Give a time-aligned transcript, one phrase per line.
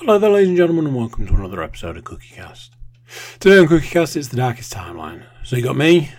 [0.00, 2.70] Hello there, ladies and gentlemen, and welcome to another episode of CookieCast.
[3.40, 5.24] Today on CookieCast, it's the Darkest Timeline.
[5.42, 6.12] So you got me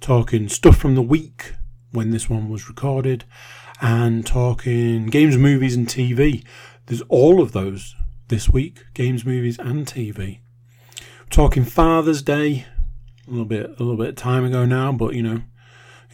[0.00, 1.52] talking stuff from the week
[1.92, 3.26] when this one was recorded,
[3.82, 6.42] and talking games, movies, and TV.
[6.86, 7.94] There's all of those
[8.28, 10.38] this week: games, movies, and TV.
[11.28, 12.64] talking Father's Day,
[13.26, 15.42] a little bit, a little bit of time ago now, but you know,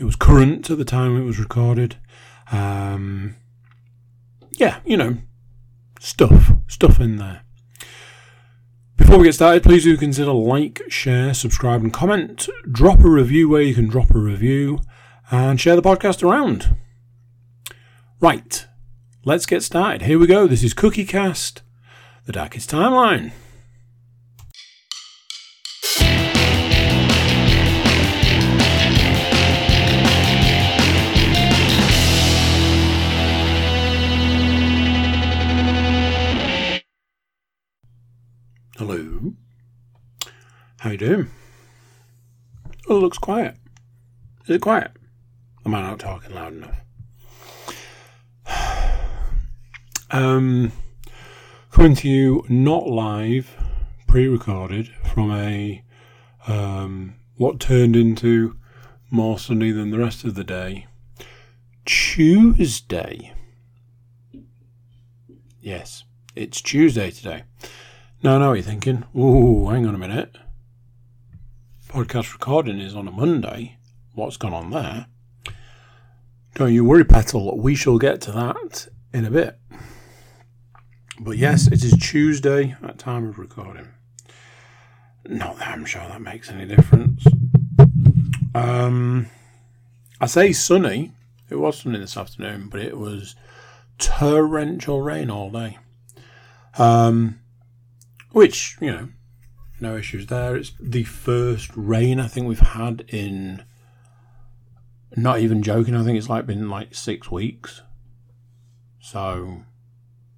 [0.00, 1.94] it was current at the time it was recorded.
[2.50, 3.36] Um,
[4.58, 5.18] yeah, you know,
[6.05, 7.43] stuff, stuff in there.
[8.96, 12.49] Before we get started, please do consider like, share, subscribe, and comment.
[12.71, 14.81] Drop a review where you can drop a review,
[15.31, 16.76] and share the podcast around.
[18.21, 18.67] Right,
[19.25, 20.03] let's get started.
[20.03, 20.46] Here we go.
[20.46, 21.62] This is CookieCast,
[22.26, 23.32] the Darkest Timeline.
[40.85, 41.31] How you doing?
[42.91, 43.57] Oh, it looks quiet.
[44.45, 44.91] Is it quiet?
[45.65, 46.77] Am I not talking loud enough?
[50.11, 50.73] Um,
[51.73, 53.57] coming to you not live,
[54.07, 55.83] pre-recorded from a
[56.47, 58.57] um, what turned into
[59.11, 60.87] more sunny than the rest of the day.
[61.87, 63.33] Tuesday.
[65.62, 66.05] Yes,
[66.37, 67.45] it's Tuesday today.
[68.23, 69.05] Now I know what you're thinking.
[69.17, 70.37] Ooh, hang on a minute.
[71.95, 73.78] Podcast recording is on a Monday.
[74.14, 75.06] What's gone on there?
[76.56, 77.56] Don't you worry, Petal.
[77.56, 79.61] We shall get to that in a bit.
[81.20, 83.91] But yes, it is Tuesday at time of recording.
[85.25, 87.25] Not that I'm sure that makes any difference.
[88.56, 89.28] Um,
[90.20, 91.12] I say sunny.
[91.48, 93.37] It was sunny this afternoon, but it was
[93.98, 95.78] torrential rain all day.
[96.77, 97.39] Um,
[98.33, 99.09] which you know,
[99.80, 100.56] no issues there.
[100.56, 103.65] It's the first rain I think we've had in.
[105.16, 105.94] Not even joking.
[105.94, 107.82] I think it's like been like six weeks.
[109.00, 109.62] So,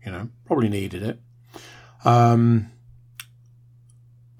[0.05, 1.21] you know, probably needed it.
[2.05, 2.72] Um,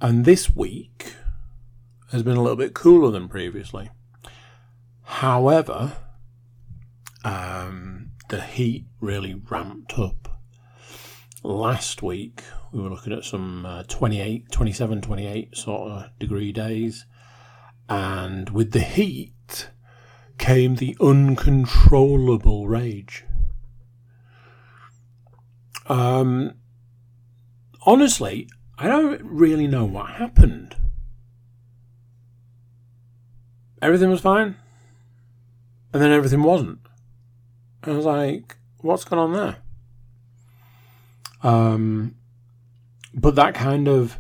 [0.01, 1.15] and this week
[2.13, 3.91] has been a little bit cooler than previously.
[5.05, 5.97] However,
[7.25, 10.36] um, the heat really ramped up.
[11.43, 12.43] Last week,
[12.73, 17.05] we were looking at some uh, 28, 27, 28 sort of degree days.
[17.89, 19.71] And with the heat
[20.39, 23.25] came the uncontrollable rage.
[25.87, 26.55] Um,
[27.85, 28.49] honestly,
[28.79, 30.77] I don't really know what happened.
[33.81, 34.57] Everything was fine,
[35.93, 36.81] and then everything wasn't.
[37.85, 39.59] I was like, what's going on there?
[41.47, 42.17] Um,
[43.15, 44.19] but that kind of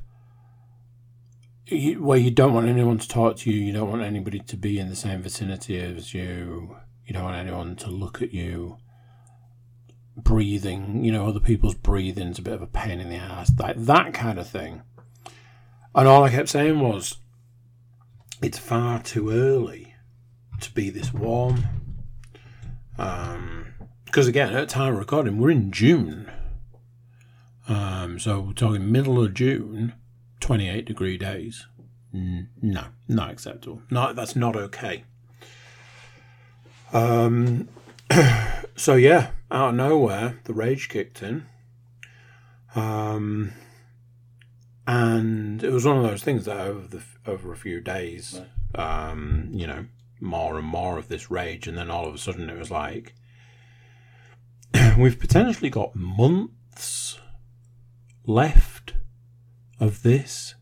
[1.98, 4.78] where you don't want anyone to talk to you, you don't want anybody to be
[4.78, 8.78] in the same vicinity as you, you don't want anyone to look at you.
[10.16, 13.50] Breathing, you know, other people's breathing is a bit of a pain in the ass,
[13.58, 14.82] like that kind of thing.
[15.96, 17.16] And all I kept saying was,
[18.40, 19.96] it's far too early
[20.60, 21.64] to be this warm.
[22.98, 26.30] Um, because again, at time of recording, we're in June.
[27.68, 29.94] Um, so we're talking middle of June,
[30.40, 31.66] 28 degree days.
[32.12, 33.82] no, not acceptable.
[33.90, 35.04] No, that's not okay.
[36.92, 37.68] Um,
[38.76, 41.46] so yeah, out of nowhere, the rage kicked in.
[42.74, 43.52] Um,
[44.86, 48.40] and it was one of those things that over the over a few days,
[48.74, 49.86] um, you know,
[50.20, 53.14] more and more of this rage, and then all of a sudden it was like
[54.98, 57.18] we've potentially got months
[58.26, 58.94] left
[59.80, 60.54] of this.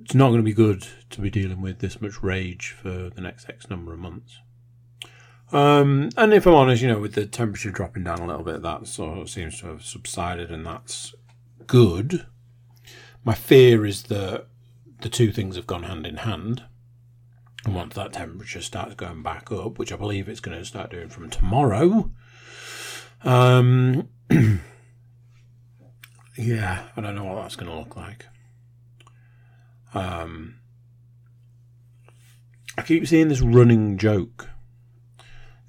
[0.00, 3.20] It's not going to be good to be dealing with this much rage for the
[3.20, 4.38] next X number of months.
[5.52, 8.62] Um, and if I'm honest, you know, with the temperature dropping down a little bit,
[8.62, 11.14] that sort of seems to have subsided, and that's
[11.66, 12.26] good.
[13.24, 14.46] My fear is that
[15.00, 16.64] the two things have gone hand in hand.
[17.64, 20.90] And once that temperature starts going back up, which I believe it's going to start
[20.90, 22.10] doing from tomorrow,
[23.22, 24.08] um,
[26.36, 28.26] yeah, I don't know what that's going to look like.
[29.94, 30.56] Um,
[32.76, 34.48] I keep seeing this running joke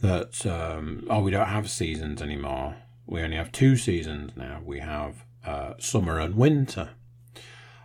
[0.01, 2.75] that um, oh, we don't have seasons anymore.
[3.05, 4.61] We only have two seasons now.
[4.65, 6.89] We have uh, summer and winter,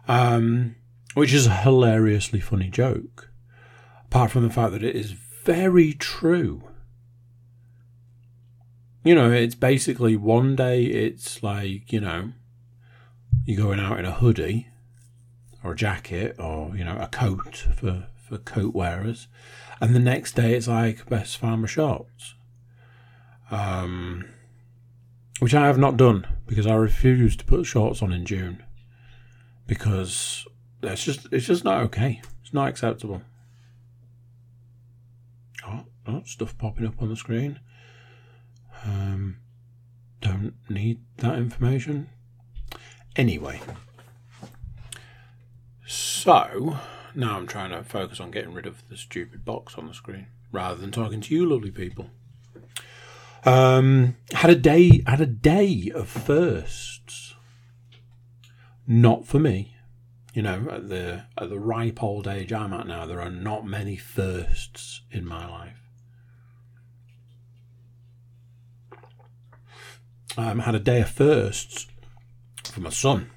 [0.08, 0.76] um,
[1.14, 3.30] which is a hilariously funny joke.
[4.06, 6.62] Apart from the fact that it is very true.
[9.04, 12.32] you know, it's basically one day it's like, you know,
[13.50, 14.68] you're going out in a hoodie
[15.64, 19.26] or a jacket or, you know, a coat for, for coat wearers.
[19.80, 22.34] And the next day it's like best farmer shorts.
[23.50, 24.26] Um,
[25.40, 28.62] which I have not done because I refuse to put shorts on in June
[29.66, 30.46] because
[30.82, 32.22] it's just it's just not okay.
[32.42, 33.22] It's not acceptable.
[35.66, 37.58] Oh, oh stuff popping up on the screen.
[38.84, 39.38] Um,
[40.20, 42.10] don't need that information.
[43.20, 43.60] Anyway,
[45.86, 46.78] so
[47.14, 50.28] now I'm trying to focus on getting rid of the stupid box on the screen
[50.50, 52.06] rather than talking to you, lovely people.
[53.44, 57.34] Um, had a day, had a day of firsts.
[58.86, 59.76] Not for me.
[60.32, 63.66] You know, at the at the ripe old age I'm at now, there are not
[63.66, 65.82] many firsts in my life.
[70.38, 71.86] Um, had a day of firsts
[72.70, 73.30] for my son.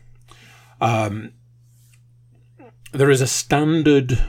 [0.79, 1.33] Um,
[2.91, 4.19] there is a standard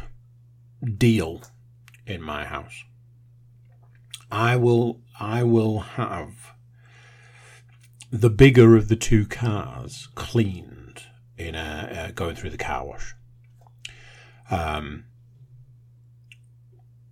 [0.96, 1.42] deal
[2.06, 2.84] in my house.
[4.30, 6.52] I will I will have
[8.10, 11.02] the bigger of the two cars cleaned
[11.36, 13.14] in a, uh, going through the car wash.
[14.50, 15.04] Um,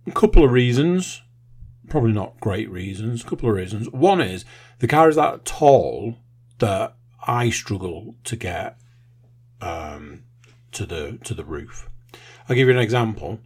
[0.07, 1.21] a couple of reasons,
[1.89, 3.23] probably not great reasons.
[3.23, 3.89] A couple of reasons.
[3.89, 4.45] One is
[4.79, 6.17] the car is that tall
[6.59, 6.95] that
[7.27, 8.77] I struggle to get
[9.61, 10.23] um,
[10.71, 11.89] to the to the roof.
[12.47, 13.39] I'll give you an example.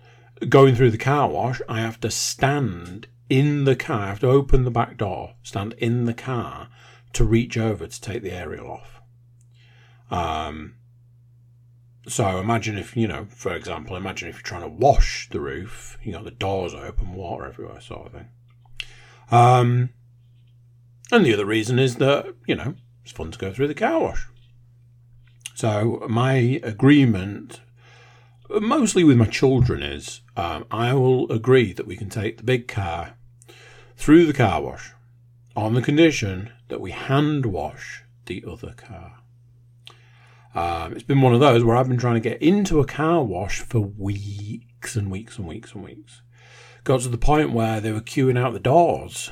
[0.49, 4.01] Going through the car wash, I have to stand in the car.
[4.01, 6.69] I have to open the back door, stand in the car
[7.13, 9.01] to reach over to take the aerial off.
[10.09, 10.75] Um,
[12.07, 15.97] so imagine if, you know, for example, imagine if you're trying to wash the roof,
[16.03, 18.29] you got the doors open, water everywhere, sort of thing.
[19.29, 19.89] Um,
[21.11, 22.75] and the other reason is that, you know,
[23.07, 24.27] it's fun to go through the car wash.
[25.55, 27.61] So my agreement,
[28.49, 32.67] mostly with my children, is um, I will agree that we can take the big
[32.67, 33.15] car
[33.95, 34.91] through the car wash
[35.55, 39.19] on the condition that we hand wash the other car.
[40.53, 43.23] Um, it's been one of those where I've been trying to get into a car
[43.23, 46.21] wash for weeks and weeks and weeks and weeks.
[46.83, 49.31] Got to the point where they were queuing out the doors.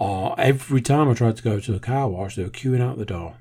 [0.00, 2.98] Or every time I tried to go to a car wash, they were queuing out
[2.98, 3.36] the door.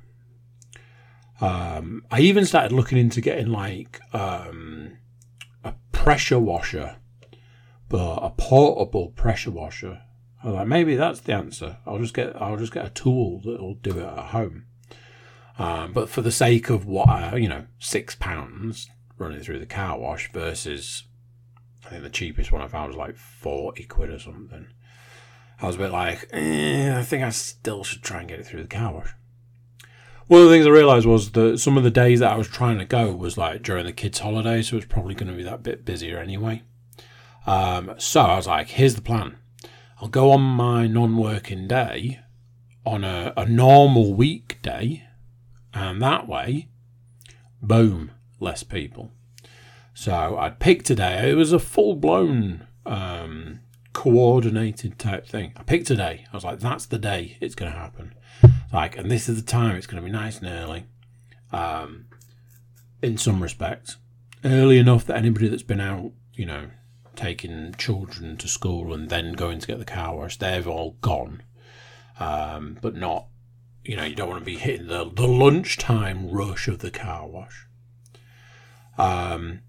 [1.41, 4.97] Um, I even started looking into getting like um,
[5.63, 6.97] a pressure washer
[7.89, 10.01] but a portable pressure washer.
[10.41, 11.77] I was like, maybe that's the answer.
[11.85, 14.67] I'll just get I'll just get a tool that'll do it at home.
[15.57, 19.65] Um, but for the sake of what uh, you know, six pounds running through the
[19.65, 21.03] car wash versus
[21.85, 24.67] I think the cheapest one I found was like forty quid or something.
[25.61, 28.45] I was a bit like, eh, I think I still should try and get it
[28.45, 29.13] through the car wash.
[30.27, 32.47] One of the things I realised was that some of the days that I was
[32.47, 35.43] trying to go was like during the kids' holidays, so it's probably going to be
[35.43, 36.61] that bit busier anyway.
[37.47, 39.37] Um, so I was like, here's the plan.
[39.99, 42.19] I'll go on my non working day
[42.85, 45.03] on a, a normal weekday,
[45.73, 46.69] and that way,
[47.61, 49.11] boom, less people.
[49.93, 51.31] So I'd picked a day.
[51.31, 53.61] It was a full blown um,
[53.93, 55.53] coordinated type thing.
[55.57, 56.25] I picked a day.
[56.31, 58.13] I was like, that's the day it's going to happen.
[58.71, 59.75] Like, and this is the time.
[59.75, 60.85] It's going to be nice and early.
[61.51, 62.05] Um,
[63.01, 63.97] in some respects,
[64.43, 66.69] early enough that anybody that's been out, you know,
[67.15, 71.41] taking children to school and then going to get the car wash, they've all gone.
[72.19, 73.27] Um, but not,
[73.83, 77.27] you know, you don't want to be hitting the, the lunchtime rush of the car
[77.27, 77.65] wash.
[78.97, 79.61] Um,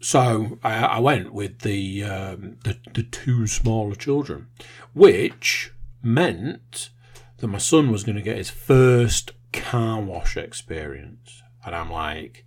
[0.00, 4.48] so I, I went with the, um, the the two smaller children,
[4.92, 5.72] which
[6.02, 6.90] meant
[7.38, 12.44] that my son was going to get his first car wash experience, and I'm like,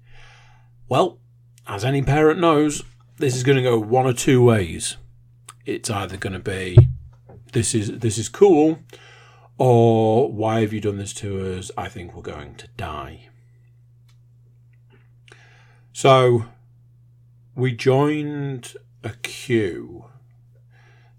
[0.87, 1.19] well,
[1.67, 2.83] as any parent knows,
[3.17, 4.97] this is going to go one or two ways.
[5.65, 6.77] It's either going to be
[7.51, 8.79] this is this is cool,
[9.57, 11.71] or why have you done this to us?
[11.77, 13.29] I think we're going to die.
[15.93, 16.45] So
[17.59, 18.73] we joined
[19.03, 20.05] a queue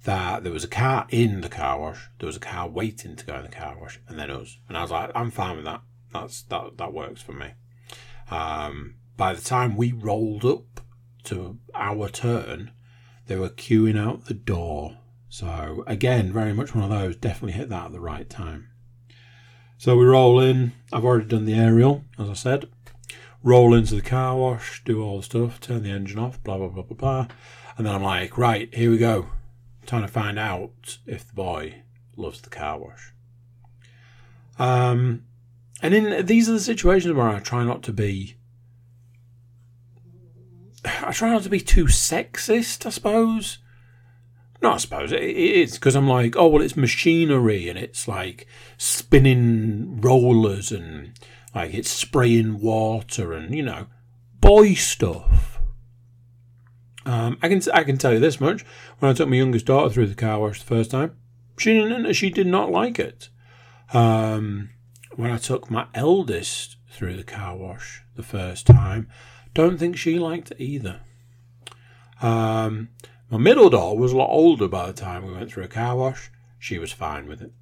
[0.04, 3.26] that there was a car in the car wash, there was a car waiting to
[3.26, 4.58] go in the car wash, and then us.
[4.68, 5.82] And I was like, I'm fine with that.
[6.12, 7.52] That's that that works for me.
[8.30, 10.80] Um, by the time we rolled up
[11.24, 12.72] to our turn,
[13.26, 14.96] they were queuing out the door.
[15.28, 17.16] So again, very much one of those.
[17.16, 18.68] Definitely hit that at the right time.
[19.78, 20.72] So we roll in.
[20.92, 22.68] I've already done the aerial, as I said.
[23.42, 26.68] Roll into the car wash, do all the stuff, turn the engine off, blah blah
[26.68, 27.26] blah blah blah.
[27.76, 29.28] And then I'm like, right, here we go.
[29.86, 31.82] Trying to find out if the boy
[32.16, 33.12] loves the car wash.
[34.58, 35.22] Um,
[35.80, 38.36] and in these are the situations where I try not to be.
[40.84, 43.58] I try not to be too sexist, I suppose.
[44.62, 48.46] No, I suppose it is because I'm like, oh well, it's machinery and it's like
[48.76, 51.18] spinning rollers and
[51.54, 53.86] like it's spraying water and you know,
[54.40, 55.60] boy stuff.
[57.06, 58.64] Um, I can I can tell you this much:
[58.98, 61.16] when I took my youngest daughter through the car wash the first time,
[61.58, 63.28] she didn't she did not like it.
[63.92, 64.70] Um,
[65.16, 69.08] when I took my eldest through the car wash the first time,
[69.54, 71.00] don't think she liked it either.
[72.22, 72.90] Um,
[73.30, 75.96] my middle daughter was a lot older by the time we went through a car
[75.96, 76.30] wash.
[76.58, 77.52] She was fine with it.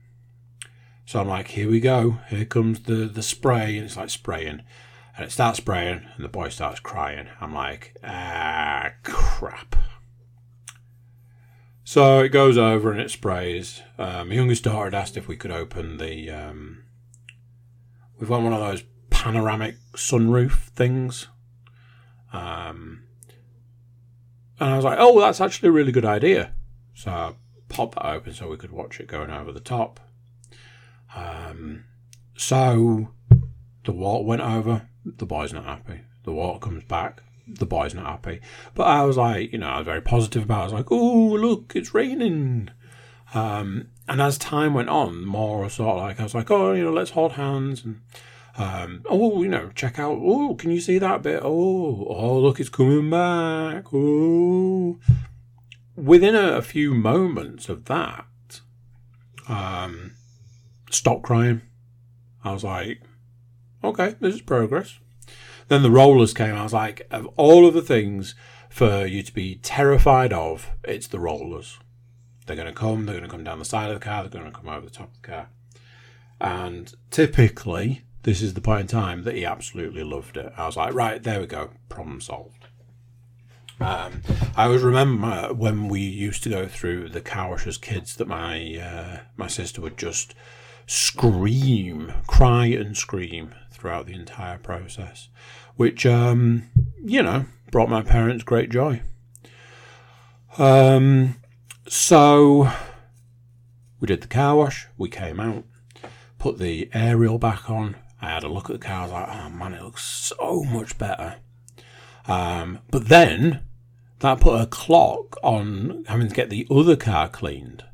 [1.08, 2.18] So I'm like, here we go.
[2.28, 3.78] Here comes the, the spray.
[3.78, 4.60] And it's like spraying.
[5.16, 7.28] And it starts spraying, and the boy starts crying.
[7.40, 9.74] I'm like, ah, crap.
[11.82, 13.80] So it goes over and it sprays.
[13.96, 16.30] Um, my youngest daughter had asked if we could open the.
[16.30, 16.84] Um,
[18.18, 21.28] we've got one of those panoramic sunroof things.
[22.34, 23.04] Um,
[24.60, 26.52] and I was like, oh, that's actually a really good idea.
[26.92, 27.32] So I
[27.70, 30.00] popped that open so we could watch it going over the top.
[31.18, 31.84] Um,
[32.36, 33.08] so
[33.84, 34.88] the water went over.
[35.04, 36.00] The boy's not happy.
[36.24, 37.22] The water comes back.
[37.46, 38.40] The boy's not happy.
[38.74, 40.60] But I was like, you know, I was very positive about it.
[40.60, 42.70] I was like, oh, look, it's raining.
[43.34, 46.84] Um, and as time went on, more sort of like, I was like, oh, you
[46.84, 47.84] know, let's hold hands.
[47.84, 48.00] And
[48.56, 50.18] um, oh, you know, check out.
[50.20, 51.40] Oh, can you see that bit?
[51.42, 53.84] Oh, oh, look, it's coming back.
[53.92, 54.98] Oh,
[55.94, 58.26] within a, a few moments of that,
[59.48, 60.14] um,
[60.90, 61.62] stop crying.
[62.44, 63.02] I was like,
[63.82, 64.98] okay, this is progress.
[65.68, 66.54] Then the rollers came.
[66.54, 68.34] I was like, of all of the things
[68.70, 71.78] for you to be terrified of, it's the rollers.
[72.46, 73.04] They're going to come.
[73.04, 74.22] They're going to come down the side of the car.
[74.22, 75.48] They're going to come over the top of the car.
[76.40, 80.52] And typically, this is the point in time that he absolutely loved it.
[80.56, 82.66] I was like, right, there we go, problem solved.
[83.80, 84.22] Um,
[84.56, 88.26] I always remember when we used to go through the car wash as kids that
[88.26, 90.34] my uh, my sister would just
[90.88, 95.28] scream, cry and scream throughout the entire process,
[95.76, 96.64] which um,
[97.04, 99.02] you know brought my parents great joy.
[100.56, 101.36] Um,
[101.86, 102.72] so
[104.00, 104.88] we did the car wash.
[104.96, 105.64] We came out,
[106.38, 109.00] put the aerial back on, I had a look at the car.
[109.00, 111.36] I was like, oh man, it looks so much better.
[112.26, 113.60] Um, but then
[114.20, 117.84] that put a clock on having to get the other car cleaned.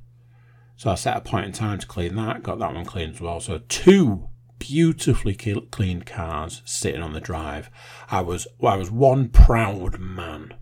[0.76, 3.20] So I set a point in time to clean that, got that one cleaned as
[3.20, 3.40] well.
[3.40, 4.28] So two
[4.58, 7.70] beautifully cleaned cars sitting on the drive.
[8.10, 10.54] I was well, I was one proud man.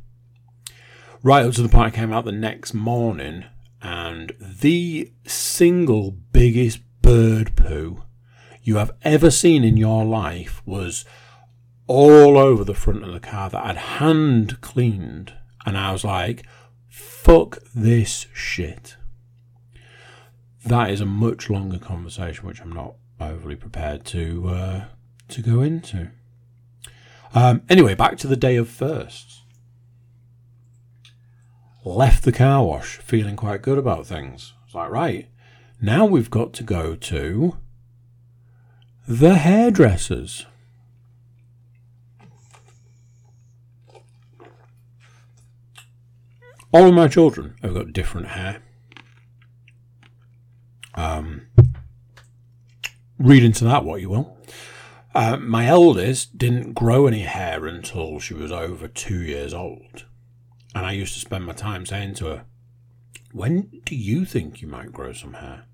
[1.23, 3.45] Right up to the point I came out the next morning
[3.81, 8.02] and the single biggest bird poo
[8.62, 11.04] you have ever seen in your life was
[11.87, 15.35] all over the front of the car that I'd hand cleaned.
[15.66, 16.47] And I was like,
[16.88, 18.97] fuck this shit.
[20.64, 24.85] That is a much longer conversation, which I'm not overly prepared to uh,
[25.28, 26.11] to go into.
[27.35, 29.42] Um, anyway, back to the day of firsts.
[31.85, 34.52] Left the car wash, feeling quite good about things.
[34.64, 35.28] It's like, right,
[35.81, 37.57] now we've got to go to
[39.09, 40.47] the hairdressers.
[46.73, 48.62] All of my children have got different hair.
[50.94, 51.46] Um,
[53.18, 54.37] read into that what you will.
[55.14, 60.06] Uh, my eldest didn't grow any hair until she was over two years old.
[60.75, 62.44] And I used to spend my time saying to her,
[63.32, 65.64] When do you think you might grow some hair?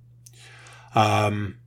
[0.94, 1.58] Um,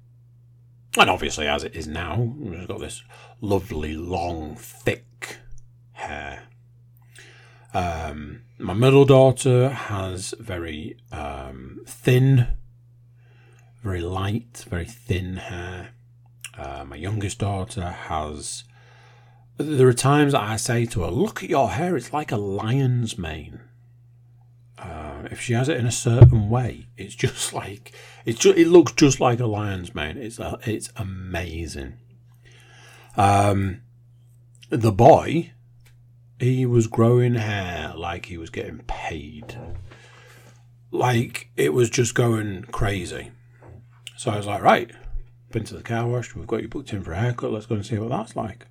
[0.97, 3.03] and obviously, as it is now, she's got this
[3.39, 5.37] lovely, long, thick
[5.93, 6.43] hair.
[7.73, 12.47] Um, my middle daughter has very um, thin,
[13.81, 15.89] very light, very thin hair.
[16.57, 18.63] Uh, my youngest daughter has.
[19.57, 23.17] There are times I say to her, Look at your hair, it's like a lion's
[23.17, 23.61] mane.
[24.77, 27.93] Uh, if she has it in a certain way, it's just like
[28.25, 30.17] it's just, it looks just like a lion's mane.
[30.17, 31.93] It's a, it's amazing.
[33.17, 33.81] Um,
[34.69, 35.51] the boy,
[36.39, 39.57] he was growing hair like he was getting paid.
[40.91, 43.31] Like it was just going crazy.
[44.21, 44.91] So I was like, right,
[45.49, 46.35] been to the car wash.
[46.35, 47.51] We've got you booked in for a haircut.
[47.51, 48.67] Let's go and see what that's like.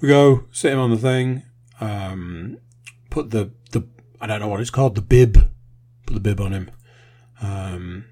[0.00, 1.42] We go, sit him on the thing,
[1.80, 2.58] um,
[3.10, 3.82] put the the
[4.20, 5.50] I don't know what it's called, the bib.
[6.06, 6.70] Put the bib on him.
[7.42, 8.04] Um,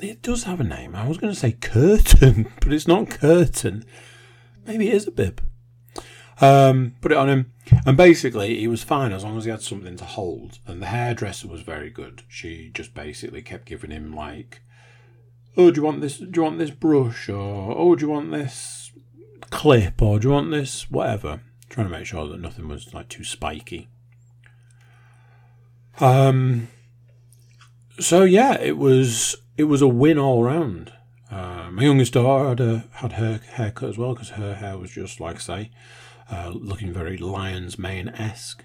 [0.00, 0.94] it does have a name.
[0.94, 3.84] I was going to say curtain, but it's not curtain.
[4.68, 5.42] Maybe it is a bib.
[6.40, 7.52] Um, put it on him,
[7.86, 10.58] and basically he was fine as long as he had something to hold.
[10.66, 12.22] And the hairdresser was very good.
[12.28, 14.60] She just basically kept giving him like,
[15.56, 16.18] "Oh, do you want this?
[16.18, 17.28] Do you want this brush?
[17.28, 18.92] Or oh, do you want this
[19.50, 20.02] clip?
[20.02, 23.24] Or do you want this whatever?" Trying to make sure that nothing was like too
[23.24, 23.88] spiky.
[26.00, 26.68] Um.
[27.98, 30.92] So yeah, it was it was a win all round.
[31.30, 34.92] Uh, my youngest daughter had, a, had her haircut as well because her hair was
[34.92, 35.70] just like I say,
[36.30, 38.64] uh, looking very lion's mane esque.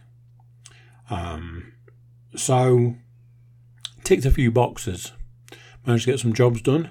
[1.10, 1.74] Um,
[2.36, 2.96] so
[4.03, 5.12] ticked a few boxes,
[5.86, 6.89] managed to get some jobs done.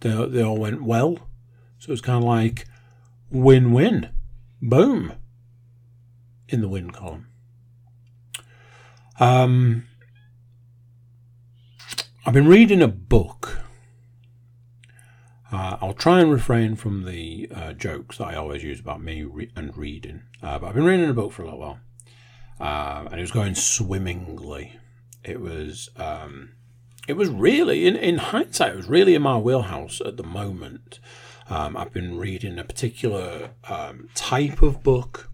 [0.00, 1.28] They they all went well,
[1.78, 2.66] so it's kind of like
[3.30, 4.10] win win,
[4.62, 5.12] boom,
[6.48, 7.26] in the win column.
[9.18, 9.86] Um,
[12.24, 13.59] I've been reading a book.
[15.52, 19.50] Uh, I'll try and refrain from the uh, jokes I always use about me re-
[19.56, 20.22] and reading.
[20.42, 21.80] Uh, but I've been reading a book for a little while,
[22.60, 24.76] uh, and it was going swimmingly.
[25.24, 26.52] It was, um,
[27.08, 31.00] it was really, in, in hindsight, it was really in my wheelhouse at the moment.
[31.48, 35.30] Um, I've been reading a particular um, type of book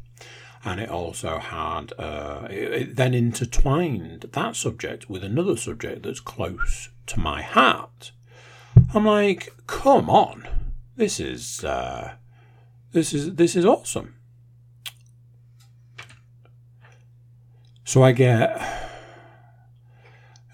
[0.66, 6.20] and it also had uh, it, it then intertwined that subject with another subject that's
[6.20, 8.10] close to my heart.
[8.94, 10.46] I'm like, come on,
[10.96, 12.14] this is uh,
[12.92, 14.14] this is this is awesome.
[17.84, 18.60] So I get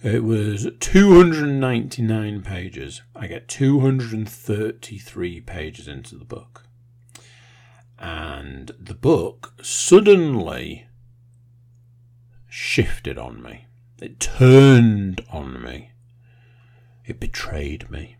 [0.02, 3.02] it was 299 pages.
[3.14, 6.64] I get 233 pages into the book
[8.02, 10.88] and the book suddenly
[12.48, 13.66] shifted on me.
[14.00, 15.92] It turned on me.
[17.06, 18.16] It betrayed me.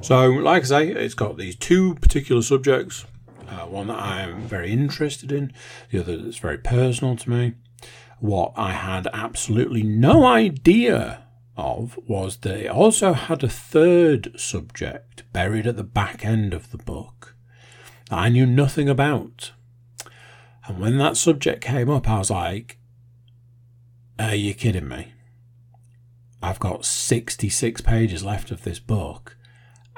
[0.00, 3.04] So, like I say, it's got these two particular subjects.
[3.48, 5.52] Uh, one that I am very interested in,
[5.90, 7.54] the other that's very personal to me.
[8.20, 11.24] What I had absolutely no idea
[11.56, 16.70] of was that it also had a third subject buried at the back end of
[16.70, 17.34] the book
[18.08, 19.52] that I knew nothing about.
[20.66, 22.78] And when that subject came up, I was like,
[24.18, 25.12] Are you kidding me?
[26.42, 29.36] I've got 66 pages left of this book,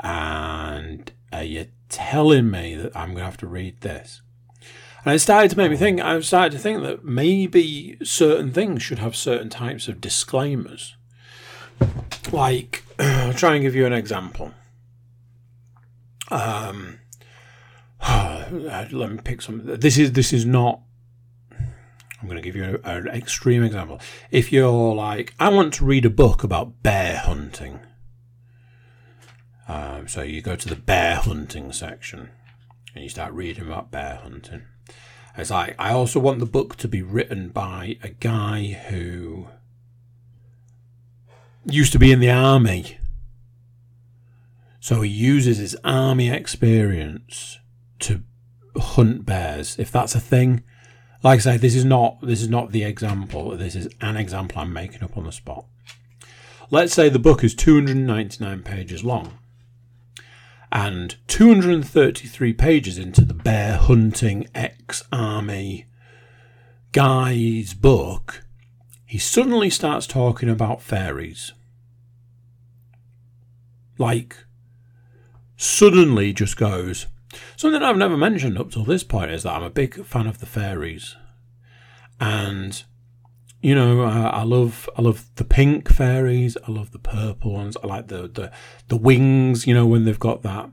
[0.02, 4.20] and are you telling me that I'm going to have to read this?
[5.04, 8.82] And it started to make me think, I started to think that maybe certain things
[8.82, 10.96] should have certain types of disclaimers.
[12.30, 14.52] Like, I'll try and give you an example.
[16.30, 17.00] Um,
[18.08, 19.62] let me pick some.
[19.64, 20.80] This is this is not.
[21.50, 24.00] I'm going to give you an extreme example.
[24.30, 27.80] If you're like, I want to read a book about bear hunting.
[29.72, 32.28] Um, so you go to the bear hunting section
[32.94, 34.64] and you start reading about bear hunting.
[35.34, 39.46] It's like, I also want the book to be written by a guy who
[41.64, 42.98] used to be in the army.
[44.78, 47.58] So he uses his army experience
[48.00, 48.22] to
[48.76, 50.64] hunt bears, if that's a thing.
[51.22, 53.56] Like I say, this is not this is not the example.
[53.56, 55.64] This is an example I'm making up on the spot.
[56.70, 59.38] Let's say the book is 299 pages long.
[60.72, 65.84] And 233 pages into the bear hunting ex army
[66.92, 68.42] guy's book,
[69.04, 71.52] he suddenly starts talking about fairies.
[73.98, 74.46] Like,
[75.58, 77.06] suddenly just goes,
[77.56, 80.38] Something I've never mentioned up till this point is that I'm a big fan of
[80.38, 81.16] the fairies,
[82.18, 82.82] and
[83.62, 86.56] you know I, I love I love the pink fairies.
[86.68, 87.76] I love the purple ones.
[87.82, 88.52] I like the the
[88.88, 89.66] the wings.
[89.66, 90.70] You know when they've got that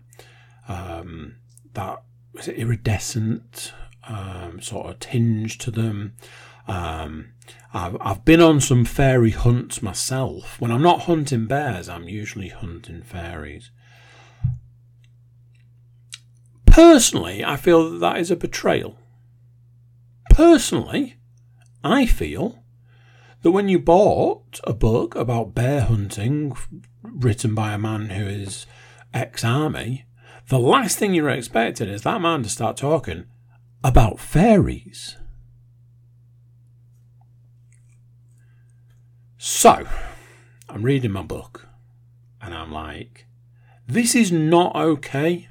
[0.67, 1.35] um,
[1.73, 2.03] that
[2.47, 3.73] iridescent
[4.07, 6.15] um, sort of tinge to them.
[6.67, 7.33] Um,
[7.73, 10.59] I've I've been on some fairy hunts myself.
[10.59, 13.71] When I'm not hunting bears, I'm usually hunting fairies.
[16.65, 18.97] Personally, I feel that that is a betrayal.
[20.31, 21.17] Personally,
[21.83, 22.63] I feel
[23.41, 26.55] that when you bought a book about bear hunting
[27.01, 28.65] written by a man who is
[29.13, 30.05] ex army,
[30.49, 33.25] the last thing you're expecting is that man to start talking
[33.83, 35.15] about fairies.
[39.37, 39.85] So,
[40.67, 41.67] I'm reading my book
[42.41, 43.25] and I'm like,
[43.87, 45.48] this is not okay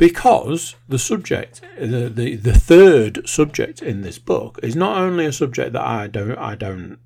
[0.00, 5.32] because the subject, the, the, the third subject in this book, is not only a
[5.32, 6.98] subject that I don't I don't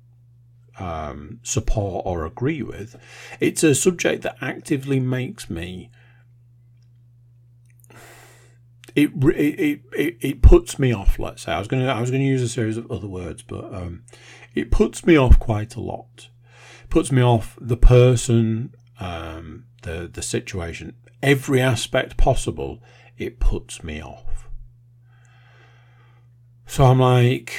[0.79, 2.95] um, support or agree with.
[3.41, 5.91] It's a subject that actively makes me.
[8.95, 11.19] It, it, it, it puts me off.
[11.19, 13.73] Let's say I was to I was to use a series of other words, but
[13.73, 14.03] um,
[14.53, 16.29] it puts me off quite a lot.
[16.81, 22.81] It puts me off the person, um, the the situation, every aspect possible.
[23.17, 24.49] It puts me off.
[26.67, 27.53] So I'm like,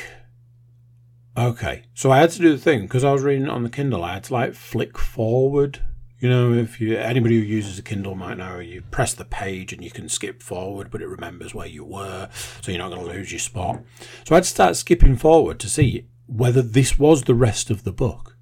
[1.38, 3.68] Okay, so I had to do the thing because I was reading it on the
[3.68, 4.02] Kindle.
[4.02, 5.80] I had to like flick forward.
[6.18, 9.70] You know, if you anybody who uses a Kindle might know, you press the page
[9.74, 12.30] and you can skip forward, but it remembers where you were,
[12.62, 13.82] so you're not going to lose your spot.
[14.24, 17.84] So I had to start skipping forward to see whether this was the rest of
[17.84, 18.38] the book.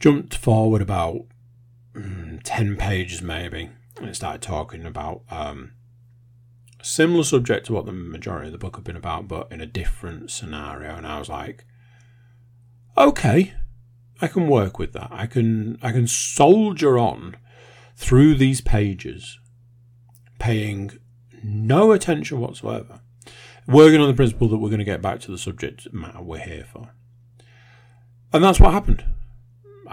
[0.00, 1.26] Jumped forward about
[1.94, 3.68] mm, ten pages maybe,
[4.00, 5.72] and started talking about um,
[6.80, 9.60] a similar subject to what the majority of the book had been about, but in
[9.60, 10.94] a different scenario.
[10.94, 11.64] And I was like,
[12.96, 13.54] okay,
[14.20, 15.08] I can work with that.
[15.10, 17.36] I can I can soldier on
[17.96, 19.38] through these pages,
[20.38, 20.98] paying
[21.42, 23.00] no attention whatsoever,
[23.66, 26.38] working on the principle that we're going to get back to the subject matter we're
[26.38, 26.90] here for.
[28.32, 29.04] And that's what happened.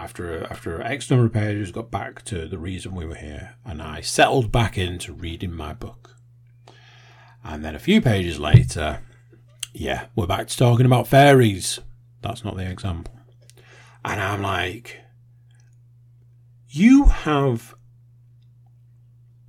[0.02, 3.80] After after X number of pages, got back to the reason we were here, and
[3.80, 6.16] I settled back into reading my book.
[7.44, 9.04] And then a few pages later,
[9.72, 11.78] yeah, we're back to talking about fairies.
[12.20, 13.14] That's not the example.
[14.04, 14.98] And I'm like,
[16.68, 17.76] you have.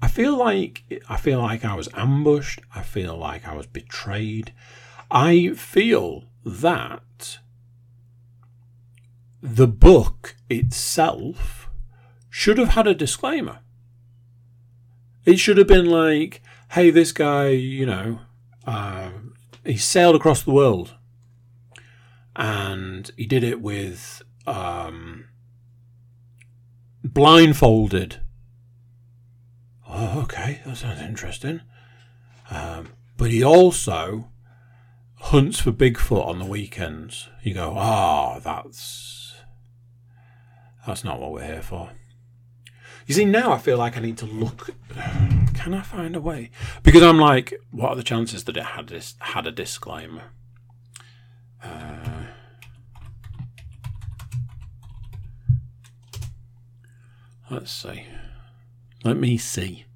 [0.04, 2.62] I feel like I feel like I was ambushed.
[2.76, 4.54] I feel like I was betrayed.
[5.10, 7.40] I feel that
[9.44, 11.70] the book itself
[12.30, 13.60] should have had a disclaimer.
[15.26, 18.22] It should have been like, hey, this guy, you know,
[18.66, 19.10] uh,
[19.66, 20.96] he sailed across the world
[22.38, 25.26] and he did it with um,
[27.04, 28.22] blindfolded.
[29.90, 31.60] Oh, okay, that sounds interesting.
[32.50, 34.30] Um, but he also
[35.16, 37.28] hunts for Bigfoot on the weekends.
[37.44, 39.23] You go, ah, oh, that's
[40.86, 41.92] that's not what we're here for.
[43.06, 44.70] You see, now I feel like I need to look.
[45.54, 46.52] Can I find a way?
[46.84, 50.24] Because I'm like, what are the chances that it had this had a disclaimer?
[51.64, 52.24] Uh,
[57.50, 58.06] let's see.
[59.04, 59.86] Let me see.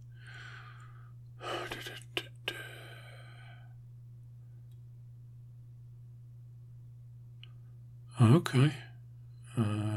[8.20, 8.74] Okay.
[9.58, 9.97] Um,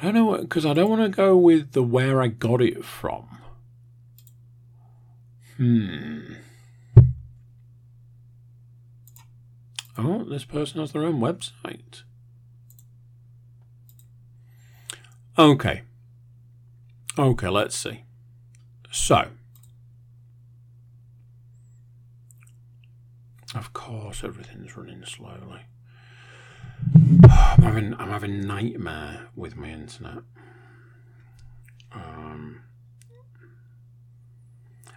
[0.00, 2.84] I don't know because I don't want to go with the where I got it
[2.84, 3.38] from.
[5.56, 6.34] Hmm.
[9.98, 12.02] Oh, this person has their own website.
[15.38, 15.82] Okay.
[17.18, 18.02] Okay, let's see.
[18.90, 19.28] So,
[23.54, 25.62] of course, everything's running slowly.
[27.56, 30.22] I'm having I'm having nightmare with my internet.
[31.92, 32.62] Um,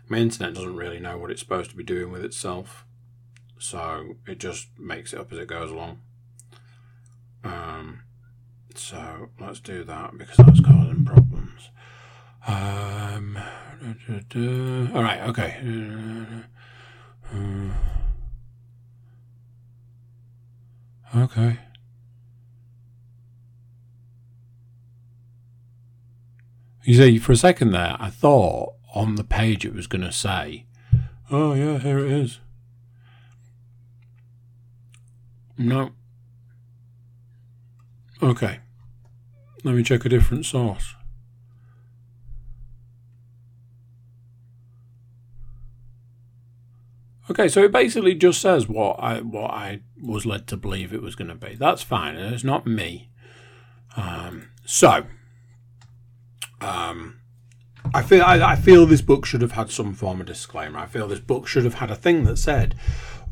[0.10, 2.86] my internet doesn't really know what it's supposed to be doing with itself,
[3.58, 6.02] so it just makes it up as it goes along.
[7.44, 8.02] Um,
[8.76, 11.70] so let's do that because that's causing problems.
[12.46, 13.38] Um,
[14.94, 16.44] all right, okay.
[17.34, 17.74] Uh,
[21.24, 21.60] okay.
[26.84, 30.12] You see, for a second there, I thought on the page it was going to
[30.12, 30.66] say,
[31.30, 32.40] oh, yeah, here it is.
[35.58, 35.92] No.
[38.24, 38.60] Okay.
[39.64, 40.96] Let me check a different source.
[47.30, 51.02] Okay, so it basically just says what I what I was led to believe it
[51.02, 51.54] was going to be.
[51.56, 52.16] That's fine.
[52.16, 53.10] It's not me.
[53.96, 55.06] Um, so
[56.62, 57.20] um,
[57.94, 60.80] I feel I, I, feel this book should have had some form of disclaimer.
[60.80, 62.76] I feel this book should have had a thing that said,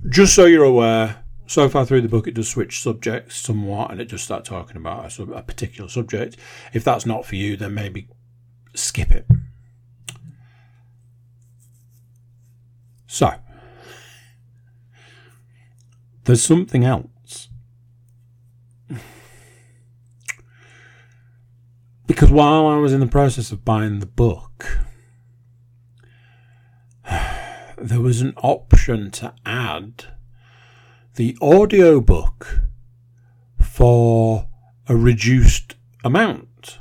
[0.10, 1.24] just so you're aware.
[1.50, 4.76] So far through the book, it does switch subjects somewhat, and it just start talking
[4.76, 6.36] about a, a particular subject.
[6.74, 8.10] If that's not for you, then maybe
[8.74, 9.26] skip it.
[13.08, 13.32] So,
[16.26, 17.08] there's something else
[22.18, 24.80] Because while I was in the process of buying the book,
[27.78, 30.06] there was an option to add
[31.14, 32.62] the audiobook
[33.62, 34.48] for
[34.90, 36.80] a reduced amount.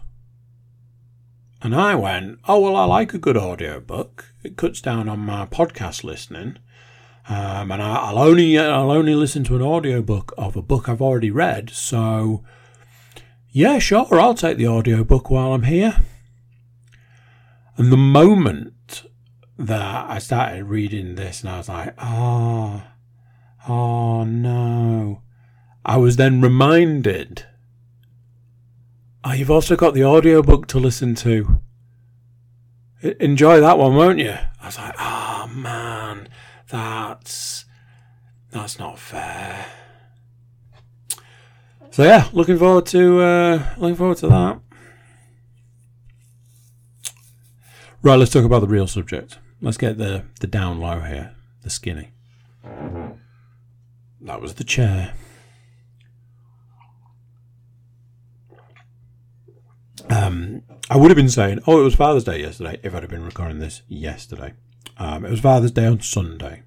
[1.61, 4.33] And I went, oh, well, I like a good audiobook.
[4.43, 6.57] It cuts down on my podcast listening.
[7.29, 11.03] Um, and I, will only I'll only listen to an audiobook of a book I've
[11.03, 11.69] already read.
[11.69, 12.43] So,
[13.57, 16.03] yeah, sure, I'll take the audiobook while I'm here.
[17.79, 19.05] And the moment
[19.59, 22.83] that I started reading this, and I was like, oh,
[23.67, 25.23] oh no.
[25.87, 27.47] I was then reminded,
[29.25, 31.63] oh, you've also got the audiobook to listen to.
[33.01, 34.37] Enjoy that one, won't you?
[34.61, 36.29] I was like, oh man,
[36.69, 37.65] that's
[38.51, 39.65] that's not fair.
[41.97, 44.61] So yeah, looking forward to uh, looking forward to that.
[48.03, 49.39] Right, let's talk about the real subject.
[49.63, 52.11] Let's get the, the down low here, the skinny.
[54.21, 55.15] That was the chair.
[60.11, 63.11] Um, I would have been saying, oh, it was Father's Day yesterday if I'd have
[63.11, 64.53] been recording this yesterday.
[64.99, 66.63] Um, it was Father's Day on Sunday.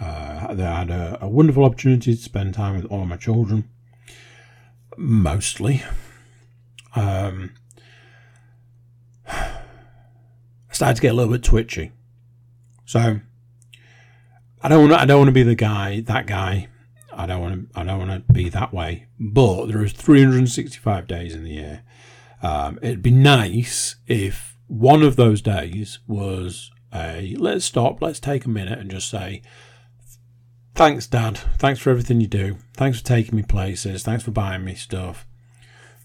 [0.00, 3.68] Uh, I had a, a, wonderful opportunity to spend time with all my children,
[4.96, 5.82] mostly.
[6.94, 7.54] Um,
[10.70, 11.92] started to get a little bit twitchy.
[12.84, 13.20] So
[14.62, 16.68] I don't want I don't want to be the guy that guy.
[17.12, 19.06] I don't want to I don't want to be that way.
[19.18, 21.82] But there is 365 days in the year.
[22.42, 28.44] Um, it'd be nice if one of those days was a let's stop, let's take
[28.44, 29.42] a minute and just say
[30.74, 31.38] thanks, Dad.
[31.58, 32.58] Thanks for everything you do.
[32.74, 34.02] Thanks for taking me places.
[34.02, 35.26] Thanks for buying me stuff.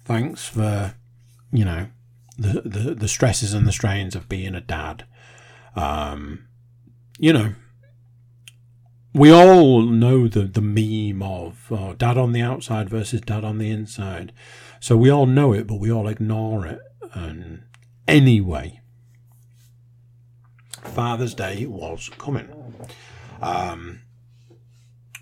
[0.05, 0.95] Thanks for
[1.51, 1.87] you know
[2.37, 5.05] the, the, the stresses and the strains of being a dad.
[5.75, 6.47] Um,
[7.17, 7.53] you know,
[9.13, 13.57] we all know the, the meme of oh, dad on the outside versus dad on
[13.57, 14.31] the inside.
[14.79, 16.79] So we all know it, but we all ignore it.
[17.13, 17.63] And
[18.07, 18.79] anyway,
[20.83, 22.49] Father's Day was coming.
[23.41, 24.01] Um,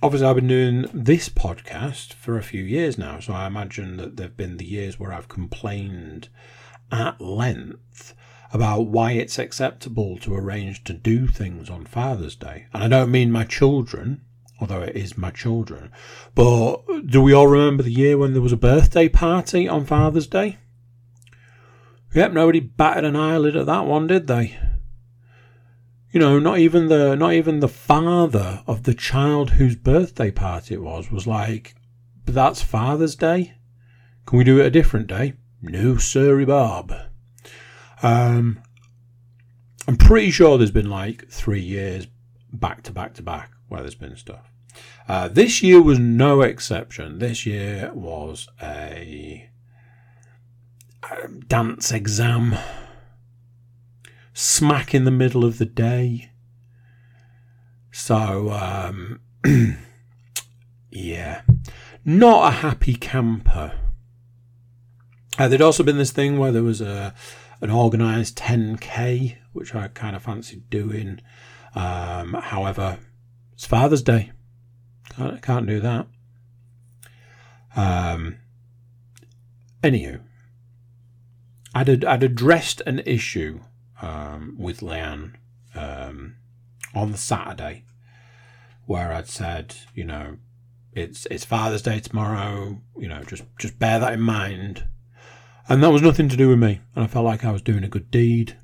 [0.01, 4.17] obviously, I've been doing this podcast for a few years now, so I imagine that
[4.17, 6.29] there have been the years where I've complained
[6.91, 8.13] at length
[8.53, 12.67] about why it's acceptable to arrange to do things on Father's Day.
[12.73, 14.21] And I don't mean my children,
[14.61, 15.91] although it is my children,
[16.33, 20.27] but do we all remember the year when there was a birthday party on Father's
[20.27, 20.57] Day?
[22.13, 24.57] Yep, nobody batted an eyelid at that one, did they?
[26.11, 30.75] You know, not even the not even the father of the child whose birthday party
[30.75, 31.75] it was was like,
[32.25, 33.55] but that's Father's Day.
[34.25, 35.33] Can we do it a different day?
[35.61, 36.93] No, sirree, Bob.
[38.03, 38.61] Um,
[39.87, 42.07] I'm pretty sure there's been like three years
[42.51, 44.51] back to back to back where there's been stuff.
[45.07, 47.19] Uh, this year was no exception.
[47.19, 49.49] This year was a,
[51.09, 52.55] a dance exam,
[54.37, 56.29] smack in the middle of the day.
[57.91, 59.19] So, um,
[60.91, 61.41] yeah,
[62.05, 63.73] not a happy camper.
[65.39, 67.15] Uh, there'd also been this thing where there was a
[67.61, 71.19] an organised 10k, which I kind of fancied doing.
[71.73, 72.99] Um, however,
[73.53, 74.31] it's Father's Day.
[75.15, 76.05] Can't, can't do that.
[77.75, 78.37] Um,
[79.81, 80.21] anywho,
[81.73, 83.61] I'd, I'd addressed an issue
[84.01, 85.33] um, with Leanne
[85.75, 86.35] um,
[86.93, 87.83] on the Saturday
[88.85, 90.37] where I'd said, you know,
[90.93, 92.81] it's it's Father's Day tomorrow.
[92.97, 94.85] You know, just just bear that in mind.
[95.69, 96.79] And that was nothing to do with me.
[96.95, 98.57] And I felt like I was doing a good deed.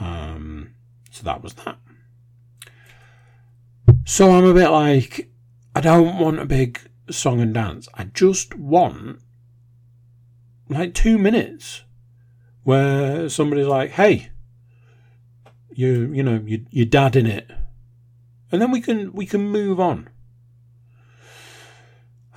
[0.00, 0.74] Um,
[1.10, 1.78] so that was that.
[4.04, 5.30] So I'm a bit like,
[5.76, 7.88] I don't want a big song and dance.
[7.94, 9.20] I just want
[10.68, 11.82] like two minutes
[12.64, 14.30] where somebody's like, hey,
[15.72, 17.50] you, you know, you, your dad in it.
[18.52, 20.08] And then we can, we can move on.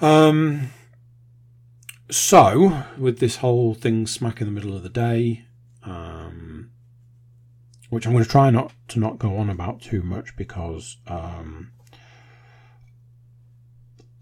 [0.02, 0.70] Um,
[2.12, 5.46] so, with this whole thing smack in the middle of the day,
[5.84, 6.72] um,
[7.90, 11.72] which I'm going to try not to not go on about too much because um,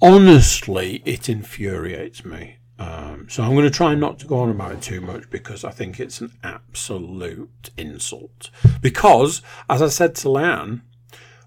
[0.01, 2.57] honestly, it infuriates me.
[2.81, 5.63] Um, so I'm going to try not to go on about it too much because
[5.63, 8.49] I think it's an absolute insult.
[8.81, 10.81] Because, as I said to Leanne,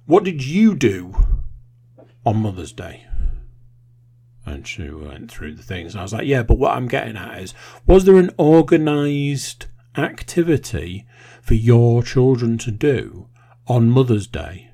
[0.07, 1.13] what did you do
[2.25, 3.05] on Mother's Day?
[4.47, 5.95] And she went through the things.
[5.95, 7.53] And I was like, yeah, but what I'm getting at is,
[7.85, 9.67] was there an organised
[9.97, 11.05] activity
[11.43, 13.29] for your children to do
[13.67, 14.71] on Mother's Day?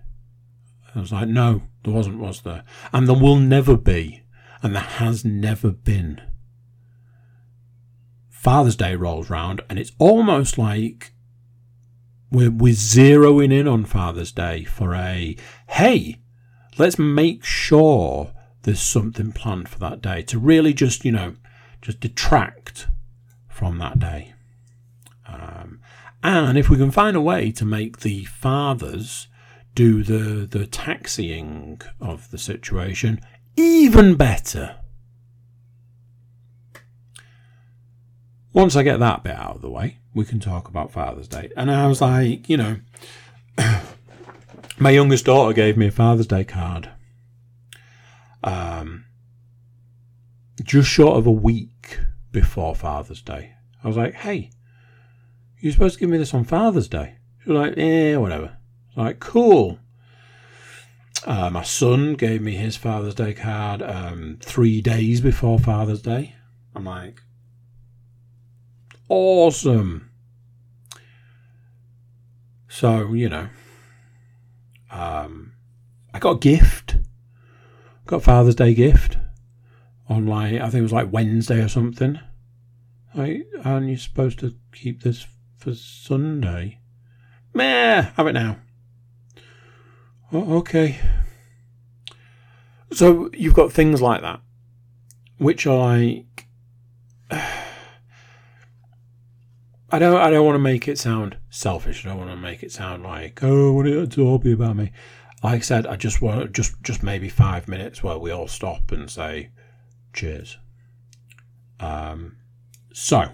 [0.94, 2.64] I was like, no, there wasn't, was there?
[2.92, 4.24] And there will never be.
[4.62, 6.20] And there has never been.
[8.40, 11.12] Father's Day rolls round, and it's almost like
[12.30, 15.36] we're, we're zeroing in on Father's Day for a
[15.68, 16.22] hey,
[16.78, 21.34] let's make sure there's something planned for that day to really just, you know,
[21.82, 22.86] just detract
[23.46, 24.32] from that day.
[25.28, 25.80] Um,
[26.22, 29.28] and if we can find a way to make the fathers
[29.74, 33.20] do the, the taxiing of the situation,
[33.54, 34.79] even better.
[38.52, 41.50] Once I get that bit out of the way, we can talk about Father's Day.
[41.56, 42.76] And I was like, you know,
[44.78, 46.90] my youngest daughter gave me a Father's Day card.
[48.42, 49.04] Um,
[50.62, 52.00] just short of a week
[52.32, 53.54] before Father's Day.
[53.84, 54.50] I was like, hey,
[55.60, 57.16] you're supposed to give me this on Father's Day.
[57.42, 58.56] She was like, yeah, whatever.
[58.96, 59.78] like, cool.
[61.24, 66.34] Uh, my son gave me his Father's Day card um, three days before Father's Day.
[66.74, 67.22] I'm like,
[69.10, 70.10] awesome.
[72.68, 73.48] So, you know,
[74.90, 75.52] um,
[76.14, 76.96] I got a gift.
[78.06, 79.18] Got Father's Day gift
[80.08, 82.18] on like, I think it was like Wednesday or something.
[83.14, 85.26] Like, aren't you supposed to keep this
[85.58, 86.78] for Sunday?
[87.52, 88.58] Meh, have it now.
[90.32, 90.98] Oh, okay.
[92.92, 94.40] So you've got things like that,
[95.38, 96.26] which are like.
[99.92, 100.16] I don't.
[100.16, 102.04] I don't want to make it sound selfish.
[102.04, 104.92] I don't want to make it sound like, oh, what it's all be about me.
[105.42, 108.92] Like I said, I just want just just maybe five minutes where we all stop
[108.92, 109.50] and say,
[110.12, 110.58] cheers.
[111.80, 112.36] Um,
[112.92, 113.30] so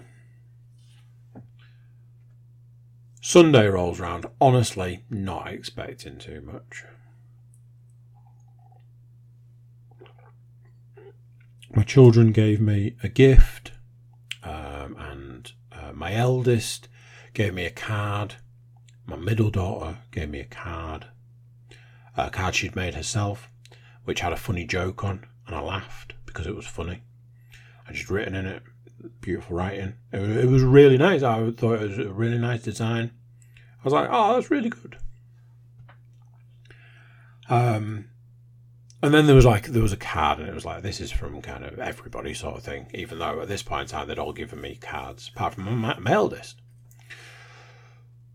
[3.21, 4.25] Sunday rolls round.
[4.39, 6.85] Honestly, not expecting too much.
[11.75, 13.73] My children gave me a gift,
[14.43, 15.51] um, and
[15.87, 16.87] uh, my eldest
[17.33, 18.35] gave me a card.
[19.05, 21.05] My middle daughter gave me a card,
[22.17, 23.49] a card she'd made herself,
[24.03, 27.03] which had a funny joke on, and I laughed because it was funny.
[27.87, 28.63] And she'd written in it,
[29.21, 29.93] beautiful writing.
[30.11, 31.23] It, it was really nice.
[31.23, 33.11] I thought it was a really nice design.
[33.79, 34.97] I was like, oh, that's really good.
[37.49, 38.09] Um,
[39.01, 41.11] and then there was like there was a card, and it was like this is
[41.11, 42.87] from kind of everybody sort of thing.
[42.93, 45.97] Even though at this point in time they'd all given me cards, apart from my,
[46.05, 46.61] eldest.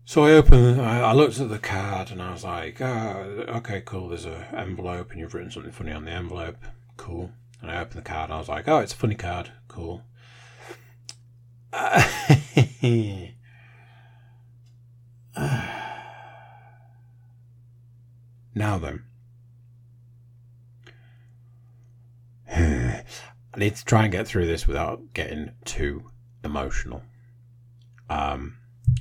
[0.05, 3.81] So I opened, I, I looked at the card, and I was like, oh, okay,
[3.85, 4.09] cool.
[4.09, 6.57] There's an envelope, and you've written something funny on the envelope.
[6.97, 7.31] Cool.
[7.61, 9.51] And I opened the card, and I was like, oh, it's a funny card.
[9.67, 10.03] Cool.
[18.55, 19.03] Now then.
[22.55, 26.09] I need to try and get through this without getting too
[26.43, 27.01] emotional.
[28.09, 28.57] Um,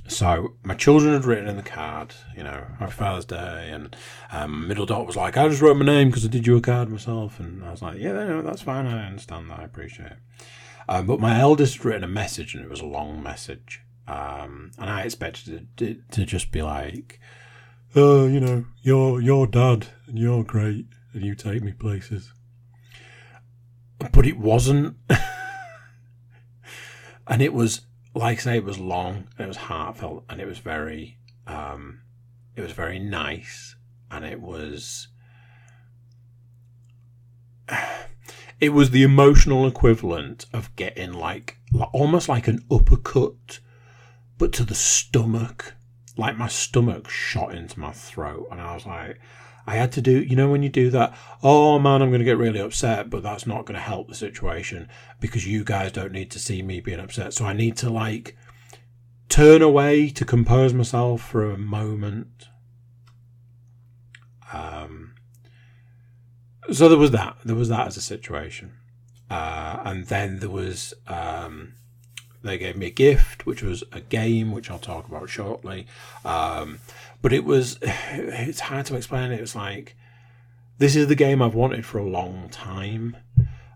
[0.08, 3.94] so my children had written in the card, you know, Happy Father's Day, and
[4.30, 6.60] um, middle daughter was like, "I just wrote my name because I did you a
[6.60, 8.86] card myself," and I was like, "Yeah, no, that's fine.
[8.86, 9.60] I understand that.
[9.60, 10.18] I appreciate it."
[10.88, 14.72] Um, but my eldest had written a message, and it was a long message, um,
[14.78, 17.20] and I expected it to just be like,
[17.94, 22.32] "Oh, you know, you're you're dad, and you're great, and you take me places."
[24.10, 24.96] But it wasn't,
[27.26, 27.82] and it was
[28.14, 32.00] like I say, it was long, and it was heartfelt, and it was very, um,
[32.56, 33.76] it was very nice,
[34.10, 35.08] and it was.
[38.60, 41.58] It was the emotional equivalent of getting like
[41.92, 43.58] almost like an uppercut
[44.38, 45.74] but to the stomach.
[46.16, 49.18] Like my stomach shot into my throat, and I was like,
[49.66, 52.24] I had to do, you know, when you do that, oh man, I'm going to
[52.24, 54.88] get really upset, but that's not going to help the situation
[55.20, 57.32] because you guys don't need to see me being upset.
[57.34, 58.36] So I need to like
[59.28, 62.48] turn away to compose myself for a moment.
[64.52, 65.14] Um,
[66.72, 67.36] so there was that.
[67.44, 68.72] There was that as a situation.
[69.30, 71.74] Uh, and then there was um,
[72.42, 75.86] they gave me a gift, which was a game, which I'll talk about shortly.
[76.24, 76.80] Um,
[77.22, 79.32] but it was, it's hard to explain.
[79.32, 79.96] It was like,
[80.78, 83.16] this is the game I've wanted for a long time.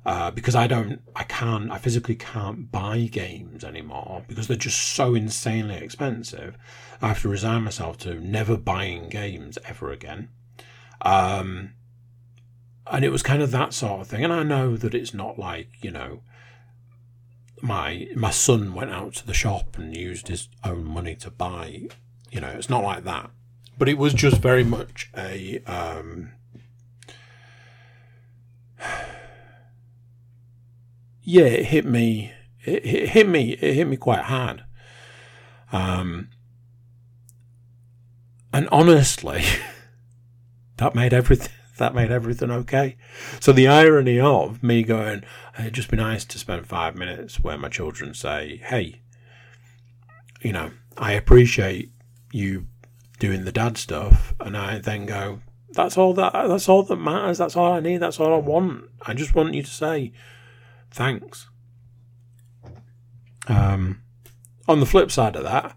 [0.04, 4.80] Uh, because I don't, I can't, I physically can't buy games anymore because they're just
[4.80, 6.56] so insanely expensive.
[7.02, 10.28] I have to resign myself to never buying games ever again.
[11.02, 11.72] Um,
[12.86, 14.22] and it was kind of that sort of thing.
[14.22, 16.20] And I know that it's not like, you know,
[17.60, 21.88] my my son went out to the shop and used his own money to buy.
[22.30, 23.30] You know, it's not like that.
[23.78, 25.62] But it was just very much a.
[25.66, 26.32] Um,
[31.22, 32.32] yeah, it hit me.
[32.64, 33.52] it, it hit me.
[33.52, 34.64] It hit me quite hard.
[35.72, 36.30] Um,
[38.52, 39.44] and honestly,
[40.76, 42.96] that made everything that made everything okay.
[43.40, 45.24] So the irony of me going,
[45.58, 49.02] it'd just be nice to spend five minutes where my children say, "Hey,
[50.40, 51.90] you know, I appreciate
[52.32, 52.66] you
[53.18, 55.40] doing the dad stuff," and I then go,
[55.72, 56.32] "That's all that.
[56.32, 57.38] That's all that matters.
[57.38, 57.98] That's all I need.
[57.98, 58.84] That's all I want.
[59.02, 60.12] I just want you to say
[60.90, 61.48] thanks."
[63.48, 64.02] Um,
[64.66, 65.76] on the flip side of that,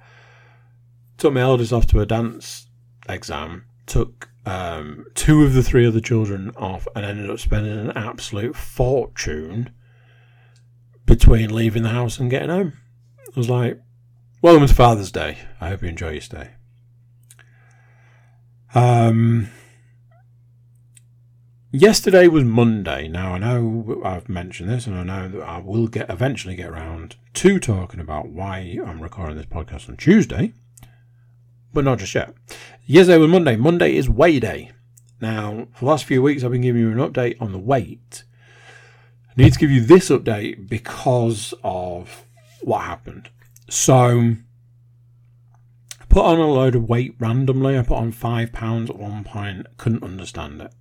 [1.17, 2.67] took my eldest off to a dance
[3.07, 7.91] exam, took um, two of the three other children off, and ended up spending an
[7.91, 9.71] absolute fortune
[11.05, 12.73] between leaving the house and getting home.
[13.19, 13.79] I was like,
[14.41, 15.37] Welcome to Father's Day.
[15.59, 16.51] I hope you enjoy your stay.
[18.76, 19.49] Um,
[21.72, 23.07] yesterday was Monday.
[23.07, 26.70] Now I know I've mentioned this, and I know that I will get eventually get
[26.70, 30.53] around to talking about why I'm recording this podcast on Tuesday
[31.74, 32.34] but not just yet.
[32.86, 33.55] Yesterday was Monday.
[33.55, 34.72] Monday is weigh day.
[35.22, 38.24] Now, for the last few weeks, I've been giving you an update on the weight.
[39.30, 42.26] I need to give you this update because of
[42.61, 43.30] what happened.
[43.70, 44.36] So,
[46.10, 47.78] put on a load of weight randomly.
[47.78, 50.74] I put on five pounds at one point, couldn't understand it.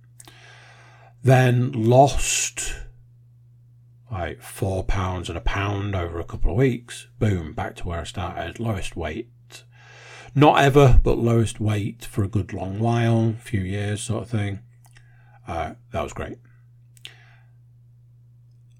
[1.23, 2.75] Then lost
[4.11, 7.07] like four pounds and a pound over a couple of weeks.
[7.19, 8.59] Boom, back to where I started.
[8.59, 9.29] Lowest weight
[10.35, 14.59] not ever, but lowest weight for a good long while, few years sort of thing.
[15.47, 16.37] Uh, that was great.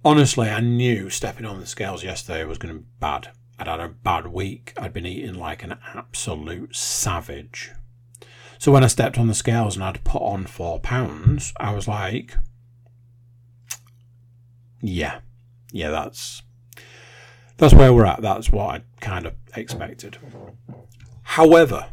[0.06, 3.30] Honestly, I knew stepping on the scales yesterday was going to be bad.
[3.60, 4.74] I'd had a bad week.
[4.78, 7.72] I'd been eating like an absolute savage.
[8.58, 11.88] So when I stepped on the scales and I'd put on four pounds, I was
[11.88, 12.36] like,
[14.82, 15.20] yeah,
[15.72, 16.42] yeah, that's
[17.58, 18.22] that's where we're at.
[18.22, 20.18] That's what I kind of expected.
[21.24, 21.88] However,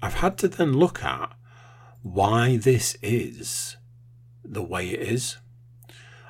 [0.00, 1.32] I've had to then look at
[2.02, 3.76] why this is
[4.44, 5.38] the way it is.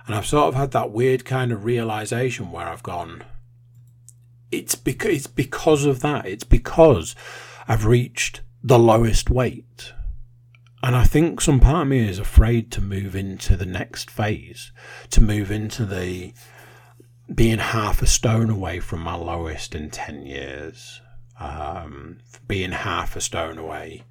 [0.06, 3.24] And I've sort of had that weird kind of realization where I've gone,
[4.52, 6.26] it's because, it's because of that.
[6.26, 7.16] It's because
[7.66, 9.92] I've reached the lowest weight.
[10.84, 14.72] And I think some part of me is afraid to move into the next phase,
[15.10, 16.34] to move into the
[17.32, 21.00] being half a stone away from my lowest in 10 years
[21.40, 24.02] um, being half a stone away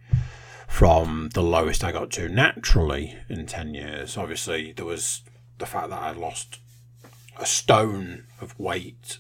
[0.68, 4.18] from the lowest I got to naturally in 10 years.
[4.18, 5.22] Obviously, there was
[5.58, 6.60] the fact that I lost
[7.38, 9.20] a stone of weight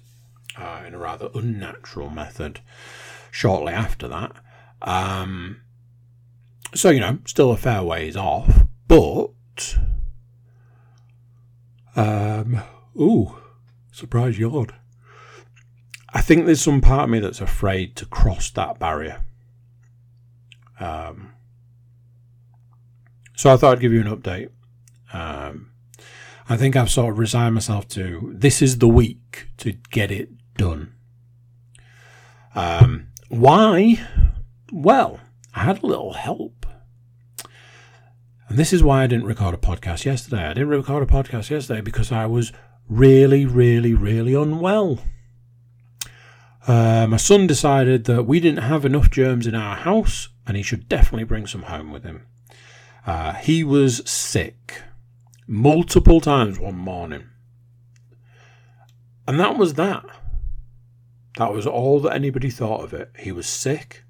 [0.62, 2.60] uh, in a rather unnatural method
[3.32, 4.32] shortly after that.
[4.82, 5.62] Um,
[6.74, 9.78] so, you know, still a fair ways off, but.
[11.96, 12.62] Um,
[12.96, 13.38] ooh,
[13.92, 14.74] surprise yard.
[16.14, 19.24] I think there's some part of me that's afraid to cross that barrier.
[20.80, 21.34] Um,
[23.36, 24.50] so I thought I'd give you an update.
[25.14, 25.72] Um,
[26.50, 30.30] I think I've sort of resigned myself to this is the week to get it
[30.58, 30.94] done.
[32.56, 34.06] Um, why?
[34.72, 35.20] Well,
[35.54, 36.66] I had a little help.
[38.48, 40.44] And this is why I didn't record a podcast yesterday.
[40.44, 42.52] I didn't record a podcast yesterday because I was
[42.90, 45.00] really, really, really unwell.
[46.68, 50.64] Uh, my son decided that we didn't have enough germs in our house and he
[50.64, 52.26] should definitely bring some home with him.
[53.06, 54.82] Uh, he was sick
[55.48, 57.24] multiple times one morning.
[59.28, 60.06] And that was that.
[61.42, 63.10] That was all that anybody thought of it.
[63.18, 64.04] He was sick,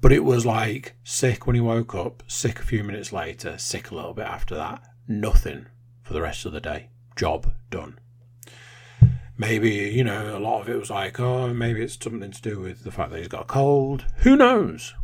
[0.00, 3.90] but it was like sick when he woke up, sick a few minutes later, sick
[3.90, 4.82] a little bit after that.
[5.06, 5.66] Nothing
[6.00, 6.88] for the rest of the day.
[7.16, 7.98] Job done
[9.36, 12.60] maybe you know a lot of it was like oh maybe it's something to do
[12.60, 14.94] with the fact that he's got a cold who knows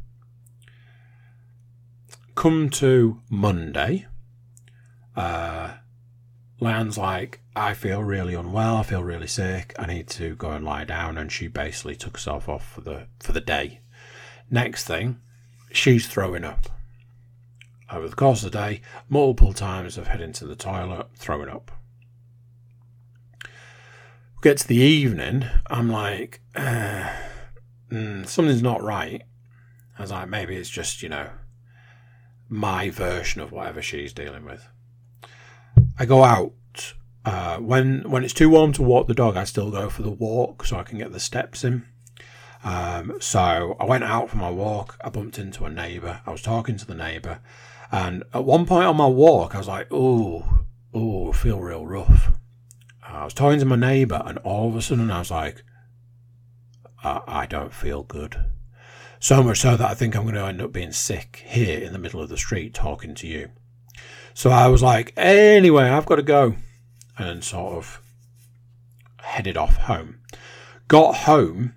[2.35, 4.07] come to monday
[5.17, 5.58] uh
[6.61, 8.77] Lan's like, I feel really unwell.
[8.77, 9.75] I feel really sick.
[9.79, 11.17] I need to go and lie down.
[11.17, 13.81] And she basically took herself off for the for the day.
[14.51, 15.21] Next thing,
[15.73, 16.69] she's throwing up.
[17.91, 21.71] Over the course of the day, multiple times of heading to the toilet, throwing up
[23.45, 27.11] We get to the evening, I'm like, uh,
[27.91, 29.23] mm, something's not right.
[29.99, 31.31] I was like, maybe it's just, you know,
[32.49, 34.69] my version of whatever she's dealing with.
[35.99, 36.53] I go out.
[37.25, 40.11] Uh, when when it's too warm to walk the dog, I still go for the
[40.11, 41.87] walk so I can get the steps in.
[42.65, 44.97] Um, so I went out for my walk.
[45.03, 46.21] I bumped into a neighbour.
[46.27, 47.41] I was talking to the neighbour,
[47.91, 52.33] and at one point on my walk, I was like, "Oh, oh, feel real rough."
[53.03, 55.65] I was talking to my neighbour, and all of a sudden I was like,
[57.03, 58.45] I, I don't feel good.
[59.19, 61.93] So much so that I think I'm going to end up being sick here in
[61.93, 63.51] the middle of the street talking to you.
[64.39, 66.55] So I was like, anyway, I've got to go.
[67.19, 68.01] And sort of
[69.19, 70.21] headed off home.
[70.87, 71.75] Got home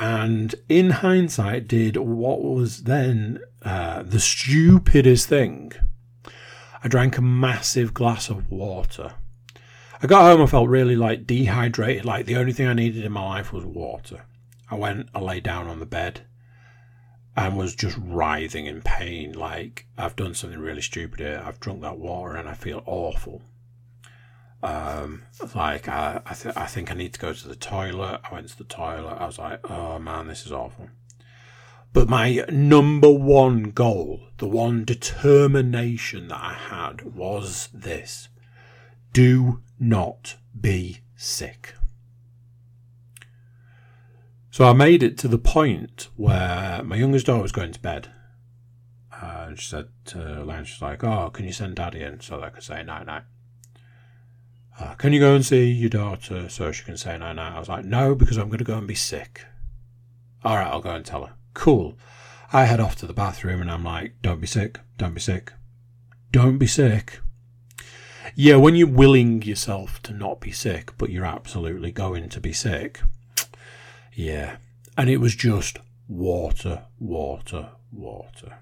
[0.00, 5.70] and in hindsight did what was then uh, the stupidest thing.
[6.82, 9.12] I drank a massive glass of water.
[10.02, 13.12] I got home, I felt really like dehydrated, like the only thing I needed in
[13.12, 14.24] my life was water.
[14.68, 16.22] I went, I lay down on the bed
[17.36, 19.32] and was just writhing in pain.
[19.32, 21.42] Like, I've done something really stupid here.
[21.44, 23.42] I've drunk that water and I feel awful.
[24.62, 25.22] Um,
[25.54, 28.20] like, I, I, th- I think I need to go to the toilet.
[28.28, 29.16] I went to the toilet.
[29.18, 30.88] I was like, oh man, this is awful.
[31.92, 38.28] But my number one goal, the one determination that I had was this
[39.12, 41.74] do not be sick.
[44.50, 48.08] So I made it to the point where my youngest daughter was going to bed.
[49.22, 52.46] And she said to Lance, she's like, Oh, can you send daddy in so that
[52.46, 53.22] I can say night night?
[54.78, 57.54] Uh, can you go and see your daughter so she can say night night?
[57.54, 59.44] I was like, No, because I'm going to go and be sick.
[60.42, 61.34] All right, I'll go and tell her.
[61.54, 61.96] Cool.
[62.52, 64.80] I head off to the bathroom and I'm like, Don't be sick.
[64.96, 65.52] Don't be sick.
[66.32, 67.20] Don't be sick.
[68.34, 72.52] Yeah, when you're willing yourself to not be sick, but you're absolutely going to be
[72.52, 73.00] sick,
[74.14, 74.56] yeah.
[74.96, 78.58] And it was just water, water, water.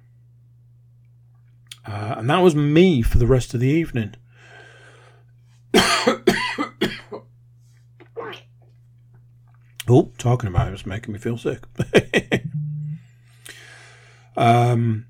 [1.86, 4.14] Uh, and that was me for the rest of the evening.
[9.88, 11.62] oh, talking about it was making me feel sick.
[14.36, 15.06] um,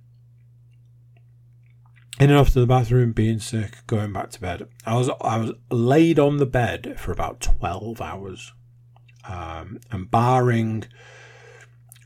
[2.21, 4.69] in and off to the bathroom, being sick, going back to bed.
[4.87, 8.53] I was I was laid on the bed for about twelve hours.
[9.29, 10.87] Um, and barring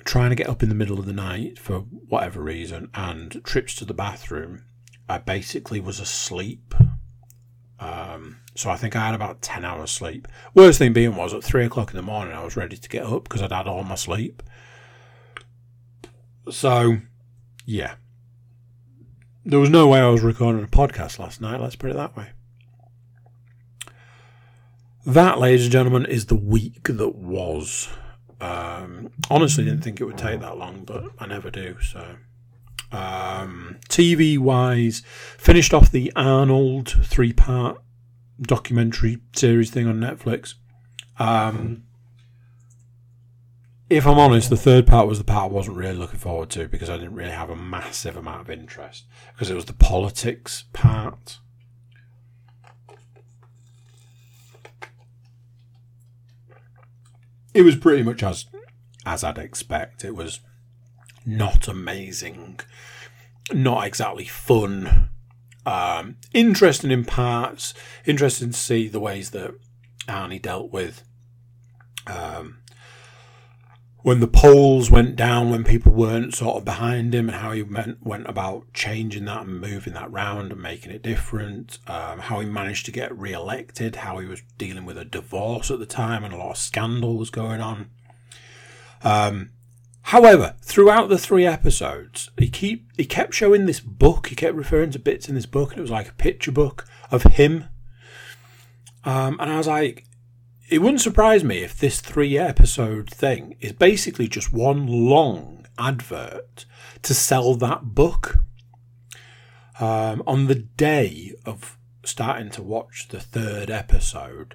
[0.04, 3.74] trying to get up in the middle of the night for whatever reason and trips
[3.76, 4.64] to the bathroom,
[5.08, 6.74] I basically was asleep.
[7.78, 10.28] Um, so I think I had about 10 hours sleep.
[10.54, 13.04] Worst thing being was at 3 o'clock in the morning, I was ready to get
[13.04, 14.42] up because I'd had all my sleep.
[16.50, 16.98] So,
[17.64, 17.94] yeah.
[19.44, 22.16] There was no way I was recording a podcast last night, let's put it that
[22.16, 22.30] way.
[25.04, 27.88] That, ladies and gentlemen, is the week that was.
[28.40, 31.76] Um, honestly, didn't think it would take that long, but I never do.
[31.80, 32.16] So,
[32.90, 37.80] um, TV wise, finished off the Arnold three part
[38.40, 40.54] documentary series thing on Netflix.
[41.18, 41.84] Um,
[43.88, 46.66] if I'm honest, the third part was the part I wasn't really looking forward to
[46.66, 50.64] because I didn't really have a massive amount of interest because it was the politics
[50.72, 51.38] part.
[57.54, 58.46] It was pretty much as
[59.04, 60.04] as I'd expect.
[60.04, 60.40] It was
[61.26, 62.60] not amazing,
[63.52, 65.08] not exactly fun.
[65.64, 67.74] Um, interesting in parts.
[68.04, 69.54] Interesting to see the ways that
[70.08, 71.02] Arnie dealt with
[72.06, 72.58] um,
[74.02, 77.62] when the polls went down, when people weren't sort of behind him, and how he
[77.62, 81.78] went, went about changing that and moving that round and making it different.
[81.86, 85.78] Um, how he managed to get re-elected, how he was dealing with a divorce at
[85.78, 87.90] the time, and a lot of scandal was going on.
[89.04, 89.50] Um,
[90.02, 94.26] however, throughout the three episodes, he keep he kept showing this book.
[94.28, 96.86] He kept referring to bits in this book, and it was like a picture book
[97.12, 97.66] of him.
[99.04, 100.06] Um, and I was like,
[100.72, 106.64] it wouldn't surprise me if this three episode thing is basically just one long advert
[107.02, 108.38] to sell that book.
[109.78, 114.54] Um, on the day of starting to watch the third episode,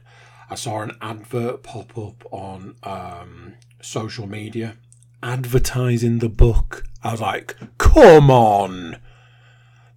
[0.49, 4.75] I saw an advert pop up on um, social media
[5.21, 6.83] advertising the book.
[7.03, 8.97] I was like, come on!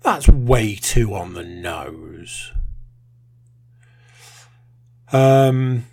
[0.02, 2.52] That's way too on the nose.
[5.12, 5.86] Um,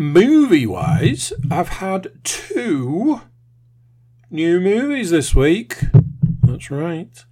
[0.00, 3.20] movie wise, I've had two
[4.30, 5.78] new movies this week.
[6.42, 7.22] That's right.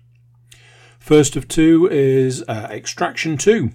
[0.98, 3.70] First of two is uh, Extraction 2.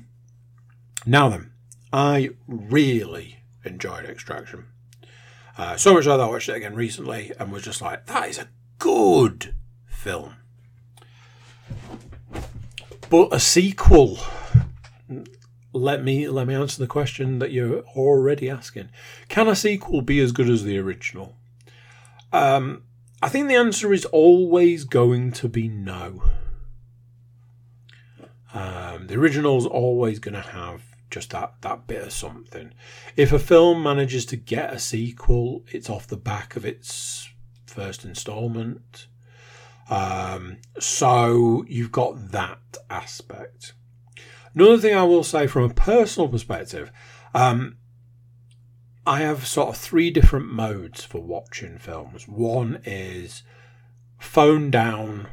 [1.08, 1.52] Now then,
[1.92, 4.66] I really enjoyed Extraction.
[5.58, 8.30] Uh, so much so that I watched it again recently and was just like, that
[8.30, 9.56] is a good
[9.88, 10.36] film.
[13.10, 14.20] But a sequel
[15.74, 18.90] let me let me answer the question that you're already asking.
[19.28, 21.36] Can a sequel be as good as the original?
[22.32, 22.84] Um,
[23.22, 26.24] I think the answer is always going to be no.
[28.54, 32.74] Um, the original is always going to have just that that bit of something.
[33.16, 37.30] If a film manages to get a sequel, it's off the back of its
[37.66, 39.08] first installment.
[39.90, 43.74] Um, so you've got that aspect.
[44.56, 46.92] Another thing I will say from a personal perspective,
[47.34, 47.78] um,
[49.06, 52.28] I have sort of three different modes for watching films.
[52.28, 53.44] One is
[54.20, 55.28] phone down,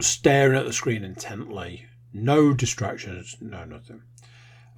[0.00, 4.02] staring at the screen intently, no distractions, no nothing.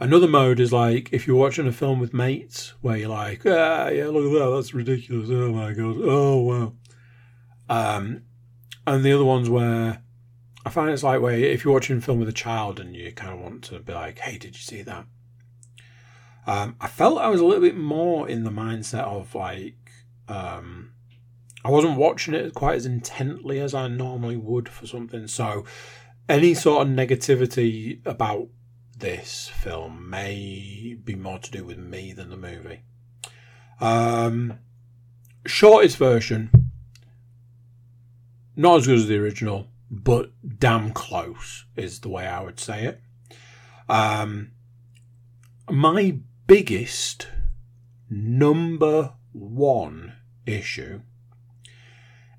[0.00, 3.88] Another mode is like if you're watching a film with mates where you're like, ah,
[3.88, 5.30] yeah, look at that, that's ridiculous.
[5.30, 6.72] Oh my god, oh wow.
[7.68, 8.22] Um,
[8.86, 10.02] and the other ones where
[10.64, 13.12] I find it's like where if you're watching a film with a child and you
[13.12, 15.06] kind of want to be like, hey, did you see that?
[16.46, 19.76] Um, I felt I was a little bit more in the mindset of like,
[20.28, 20.92] um,
[21.64, 25.26] I wasn't watching it quite as intently as I normally would for something.
[25.26, 25.64] So,
[26.28, 28.48] any sort of negativity about
[28.96, 32.82] this film may be more to do with me than the movie.
[33.80, 34.58] Um,
[35.46, 36.50] shortest version,
[38.56, 42.84] not as good as the original, but damn close is the way I would say
[42.84, 43.00] it.
[43.88, 44.52] Um,
[45.70, 47.28] my biggest
[48.10, 50.14] number one
[50.46, 51.00] issue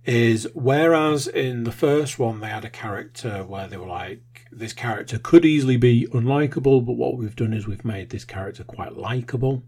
[0.06, 4.74] is whereas in the first one they had a character where they were like this
[4.74, 8.96] character could easily be unlikable but what we've done is we've made this character quite
[8.96, 9.64] likable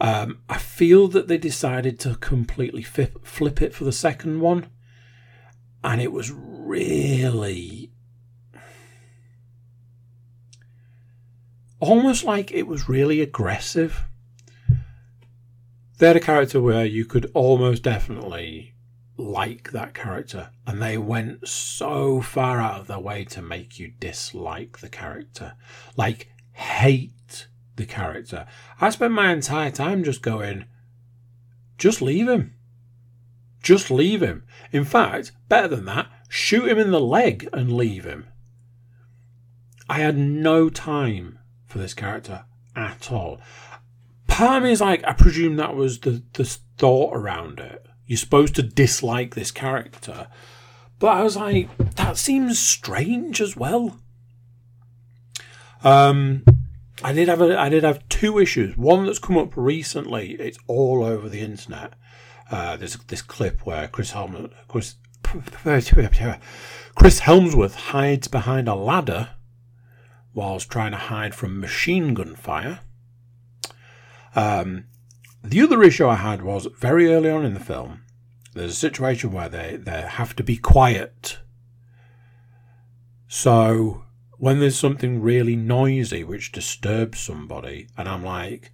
[0.00, 4.66] um, i feel that they decided to completely flip, flip it for the second one
[5.86, 7.90] and it was really
[11.80, 14.04] almost like it was really aggressive
[15.98, 18.74] they had a character where you could almost definitely
[19.16, 23.92] like that character, and they went so far out of their way to make you
[23.98, 25.54] dislike the character,
[25.96, 28.46] like hate the character.
[28.80, 30.66] I spent my entire time just going,
[31.78, 32.55] just leave him.
[33.66, 34.44] Just leave him.
[34.70, 38.28] In fact, better than that, shoot him in the leg and leave him.
[39.88, 42.44] I had no time for this character
[42.76, 43.40] at all.
[44.28, 48.62] Part is like, I presume that was the, the thought around it you're supposed to
[48.62, 50.28] dislike this character.
[51.00, 53.98] But I was like, that seems strange as well.
[55.82, 56.44] Um,
[57.02, 58.76] I did have a, I did have two issues.
[58.76, 60.34] One that's come up recently.
[60.34, 61.94] It's all over the internet.
[62.50, 69.30] Uh, there's this clip where Chris Helm, Chris, Chris Hemsworth hides behind a ladder
[70.32, 72.80] whilst trying to hide from machine gun fire.
[74.34, 74.84] Um,
[75.42, 78.02] the other issue I had was very early on in the film,
[78.52, 81.38] there's a situation where they, they have to be quiet.
[83.28, 84.04] So
[84.38, 88.72] when there's something really noisy which disturbs somebody, and I'm like,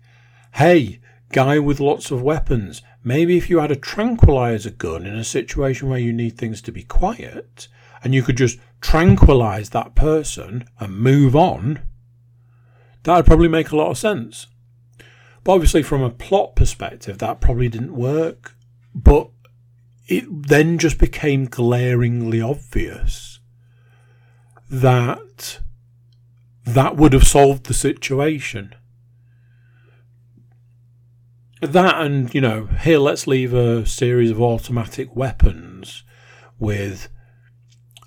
[0.54, 1.00] hey,
[1.30, 5.88] guy with lots of weapons, maybe if you had a tranquilizer gun in a situation
[5.88, 7.68] where you need things to be quiet,
[8.02, 11.80] and you could just tranquilize that person and move on,
[13.04, 14.46] that would probably make a lot of sense.
[15.44, 18.54] But obviously, from a plot perspective, that probably didn't work.
[18.94, 19.30] But
[20.06, 23.40] it then just became glaringly obvious
[24.70, 25.60] that
[26.64, 28.74] that would have solved the situation.
[31.62, 36.02] That and, you know, here let's leave a series of automatic weapons
[36.58, 37.08] with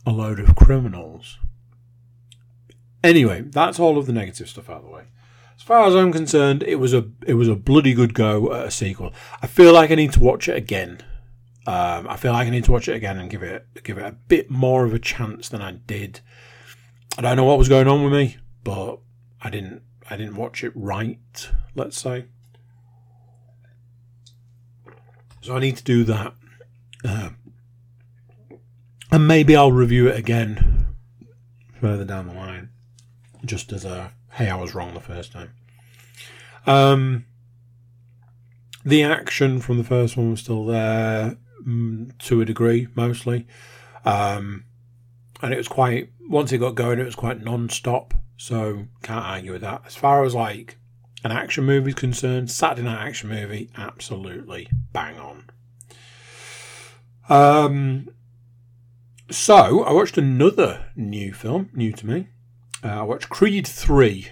[0.05, 1.39] a load of criminals.
[3.01, 5.03] Anyway, that's all of the negative stuff out of the way.
[5.55, 8.65] As far as I'm concerned, it was a it was a bloody good go at
[8.67, 9.13] a sequel.
[9.41, 10.99] I feel like I need to watch it again.
[11.65, 14.05] Um, I feel like I need to watch it again and give it give it
[14.05, 16.19] a bit more of a chance than I did.
[17.17, 18.35] I don't know what was going on with me,
[18.65, 18.99] but
[19.41, 21.49] I didn't I didn't watch it right.
[21.73, 22.25] Let's say.
[25.45, 26.33] So I need to do that,
[27.07, 27.29] uh,
[29.11, 30.87] and maybe I'll review it again
[31.79, 32.69] further down the line,
[33.45, 35.53] just as a hey, I was wrong the first time.
[36.65, 37.25] Um,
[38.83, 43.45] the action from the first one was still there mm, to a degree, mostly.
[44.03, 44.65] Um,
[45.43, 48.15] and it was quite, once it got going, it was quite non stop.
[48.35, 49.83] So can't argue with that.
[49.85, 50.79] As far as like
[51.25, 55.49] an action movie is concerned, Saturday night action movie, absolutely bang on.
[57.27, 58.09] Um,
[59.31, 62.27] so I watched another new film, new to me,
[62.83, 64.27] uh, I watched Creed 3.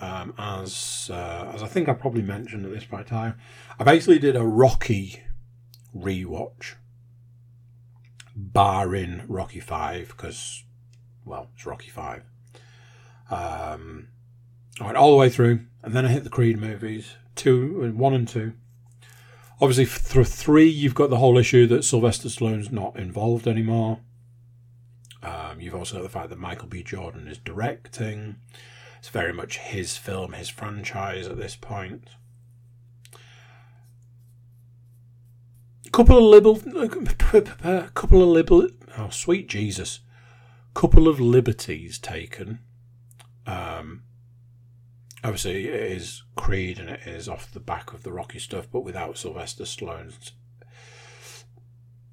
[0.00, 3.38] Um, as uh, as I think I probably mentioned at this point in time,
[3.78, 5.22] I basically did a Rocky
[5.96, 6.74] rewatch,
[8.34, 10.64] barring Rocky Five, because
[11.24, 12.24] well, it's Rocky Five.
[13.30, 14.08] Um,
[14.80, 18.14] I went all the way through, and then I hit the Creed movies, two, one
[18.14, 18.54] and two.
[19.60, 24.00] Obviously, through three, you've got the whole issue that Sylvester Stallone's not involved anymore.
[25.22, 26.82] Um, you've also got the fact that Michael B.
[26.82, 28.36] Jordan is directing.
[28.98, 32.08] It's very much his film, his franchise at this point.
[35.92, 36.56] Couple of libel,
[37.94, 38.68] couple of libel.
[38.98, 40.00] Oh, sweet Jesus!
[40.74, 42.58] Couple of liberties taken.
[43.46, 44.02] Um,
[45.24, 48.80] obviously, it is Creed and it is off the back of the Rocky stuff, but
[48.80, 50.32] without Sylvester Stallone's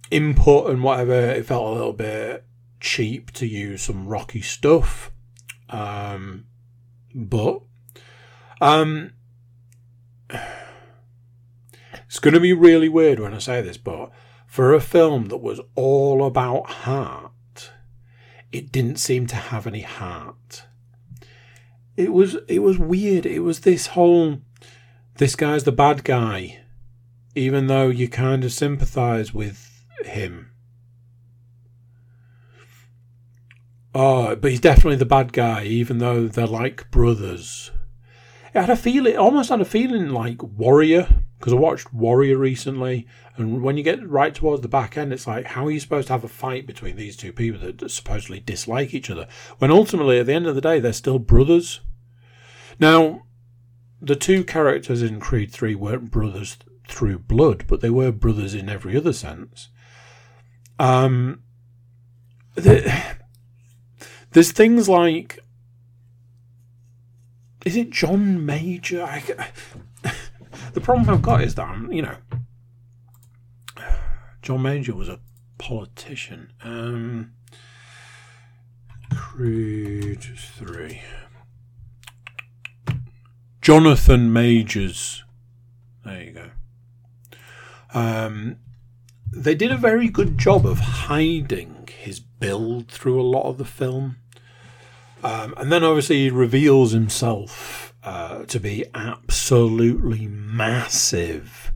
[0.10, 2.46] input and whatever, it felt a little bit
[2.80, 5.12] cheap to use some Rocky stuff.
[5.70, 6.46] Um,
[7.14, 7.62] but
[8.60, 9.14] um,
[12.06, 14.12] it's going to be really weird when I say this, but
[14.48, 17.72] for a film that was all about heart,
[18.52, 20.66] it didn't seem to have any heart.
[22.04, 23.26] It was it was weird.
[23.26, 24.40] It was this whole
[25.16, 26.60] this guy's the bad guy,
[27.36, 30.52] even though you kind of sympathise with him
[33.94, 37.72] Oh, but he's definitely the bad guy, even though they're like brothers.
[38.54, 43.06] It had a feeling, almost had a feeling like Warrior, because I watched Warrior recently,
[43.36, 46.08] and when you get right towards the back end, it's like, how are you supposed
[46.08, 49.28] to have a fight between these two people that supposedly dislike each other,
[49.58, 51.82] when ultimately, at the end of the day, they're still brothers?
[52.82, 53.22] Now,
[54.02, 56.58] the two characters in Creed 3 weren't brothers
[56.88, 59.70] through blood, but they were brothers in every other sense.
[60.80, 61.44] Um,
[62.56, 62.92] the,
[64.32, 65.38] there's things like,
[67.68, 69.04] is it John Major?
[69.04, 69.22] I,
[70.74, 72.16] the problem I've got is that I'm, you know,
[74.42, 75.20] John Major was a
[75.60, 76.52] politician.
[76.64, 77.34] Um,
[79.16, 81.02] Creed three.
[83.62, 85.24] Jonathan Majors.
[86.04, 86.50] There you go.
[87.94, 88.58] Um,
[89.32, 93.66] they did a very good job of hiding his build through a lot of the
[93.66, 94.18] film.
[95.24, 101.72] Um, and then obviously he reveals himself uh, to be absolutely massive,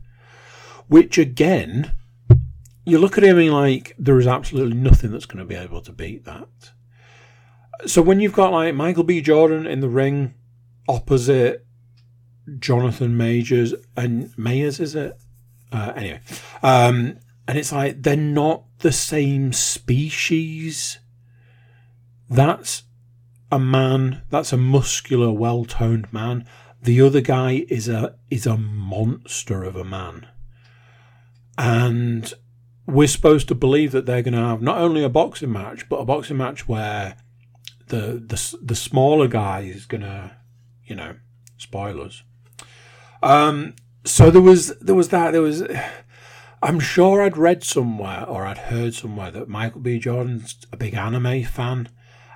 [0.88, 1.92] which again,
[2.84, 5.82] you look at him and like there is absolutely nothing that's going to be able
[5.82, 6.72] to beat that.
[7.86, 9.20] So when you've got like Michael B.
[9.20, 10.34] Jordan in the ring
[10.88, 11.65] opposite
[12.58, 15.18] Jonathan Majors and Mayers, is it?
[15.72, 16.20] Uh, anyway,
[16.62, 17.18] um,
[17.48, 20.98] and it's like they're not the same species.
[22.28, 22.84] That's
[23.50, 26.46] a man, that's a muscular, well toned man.
[26.82, 30.28] The other guy is a is a monster of a man.
[31.58, 32.32] And
[32.86, 35.96] we're supposed to believe that they're going to have not only a boxing match, but
[35.96, 37.16] a boxing match where
[37.88, 40.36] the the the smaller guy is going to,
[40.84, 41.16] you know,
[41.56, 42.22] spoilers.
[43.26, 43.74] Um,
[44.04, 45.64] so there was there was that there was.
[46.62, 49.98] I'm sure I'd read somewhere or I'd heard somewhere that Michael B.
[49.98, 51.88] Jordan's a big anime fan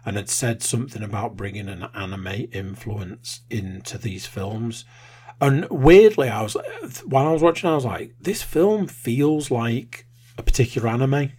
[0.05, 4.85] and had said something about bringing an anime influence into these films.
[5.41, 6.57] And weirdly, I was
[7.05, 11.33] while I was watching, I was like, this film feels like a particular anime.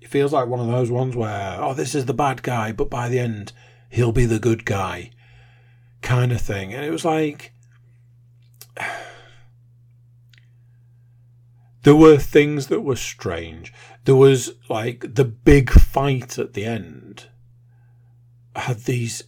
[0.00, 2.88] It feels like one of those ones where, oh, this is the bad guy, but
[2.88, 3.52] by the end,
[3.90, 5.10] he'll be the good guy,
[6.00, 6.72] kind of thing.
[6.72, 7.52] And it was like,
[11.86, 13.72] there were things that were strange.
[14.06, 17.28] There was like the big fight at the end
[18.56, 19.22] had these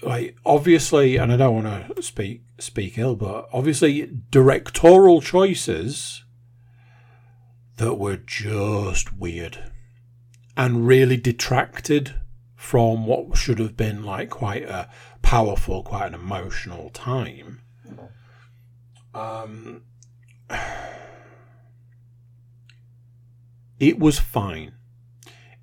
[0.00, 6.24] like obviously and I don't want to speak speak ill, but obviously directorial choices
[7.76, 9.70] that were just weird
[10.56, 12.14] and really detracted
[12.54, 14.88] from what should have been like quite a
[15.20, 17.60] powerful, quite an emotional time.
[19.14, 19.82] Um,
[23.78, 24.72] it was fine.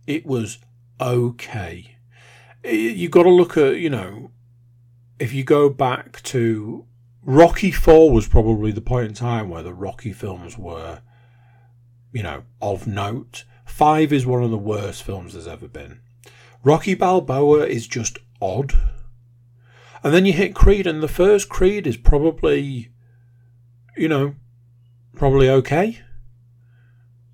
[0.06, 0.60] It was
[1.00, 1.94] okay
[2.66, 4.32] You've got to look at you know
[5.20, 6.86] if you go back to
[7.22, 11.02] Rocky Four was probably the point in time where the Rocky films were
[12.14, 13.44] you know of note.
[13.66, 16.00] Five is one of the worst films there's ever been.
[16.64, 18.74] Rocky Balboa is just odd.
[20.04, 22.90] And then you hit Creed, and the first Creed is probably,
[23.96, 24.36] you know,
[25.16, 26.02] probably okay.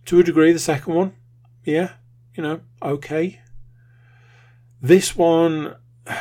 [0.09, 1.13] To a degree, the second one,
[1.63, 1.91] yeah,
[2.33, 3.41] you know, okay.
[4.81, 5.75] This one.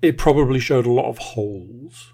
[0.00, 2.12] It probably showed a lot of holes.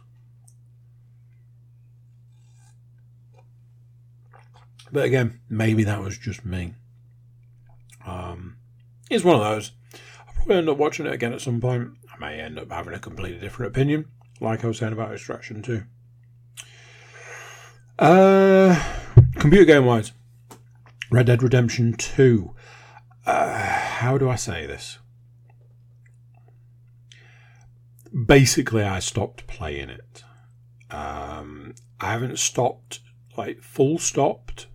[4.92, 6.74] But again, maybe that was just me.
[8.06, 8.56] Um,
[9.08, 9.70] it's one of those.
[10.26, 11.90] I'll probably end up watching it again at some point.
[12.12, 14.06] I may end up having a completely different opinion,
[14.40, 15.84] like I was saying about Extraction 2.
[18.00, 18.82] Uh,
[19.34, 20.12] computer game wise,
[21.10, 22.54] Red Dead Redemption 2.
[23.26, 24.98] Uh, how do I say this?
[28.24, 30.24] Basically, I stopped playing it.
[30.90, 33.00] Um, I haven't stopped,
[33.36, 34.66] like, full stopped.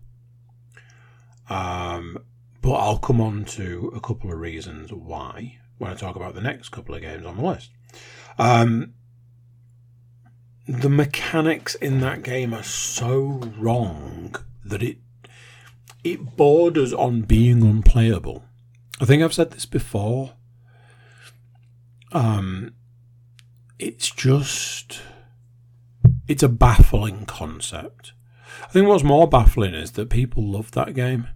[1.49, 2.19] Um,
[2.61, 6.41] but I'll come on to a couple of reasons why when I talk about the
[6.41, 7.71] next couple of games on the list.
[8.37, 8.93] Um,
[10.67, 14.97] the mechanics in that game are so wrong that it
[16.03, 18.43] it borders on being unplayable.
[19.01, 20.33] I think I've said this before.
[22.11, 22.73] Um,
[23.79, 25.01] it's just
[26.27, 28.13] it's a baffling concept.
[28.63, 31.27] I think what's more baffling is that people love that game.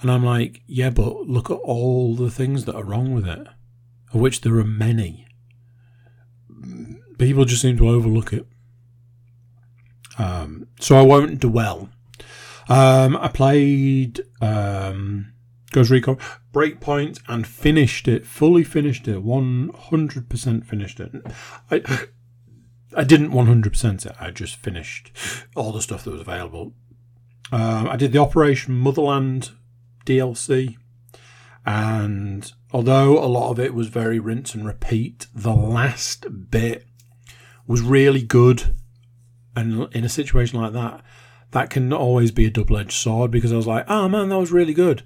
[0.00, 3.46] And I'm like, yeah, but look at all the things that are wrong with it,
[4.14, 5.26] of which there are many
[7.20, 8.46] people just seem to overlook it.
[10.18, 11.90] Um, so I won't dwell.
[12.68, 15.32] Um, I played um,
[15.72, 16.16] Ghost Recon
[16.52, 21.12] Breakpoint and finished it, fully finished it, 100% finished it.
[21.70, 21.82] I,
[22.96, 25.12] I didn't 100% it, I just finished
[25.54, 26.74] all the stuff that was available.
[27.52, 29.50] Um, I did the Operation Motherland
[30.06, 30.76] DLC,
[31.66, 36.86] and although a lot of it was very rinse and repeat, the last bit
[37.70, 38.74] was really good.
[39.54, 41.04] And in a situation like that,
[41.52, 44.38] that can always be a double edged sword because I was like, oh man, that
[44.38, 45.04] was really good.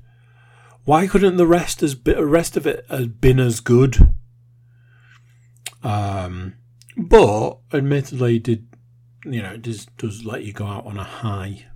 [0.87, 4.15] Why couldn't the rest as rest of it have been as good?
[5.83, 6.55] Um,
[6.97, 8.67] but admittedly, did
[9.27, 11.67] you know it does does let you go out on a high.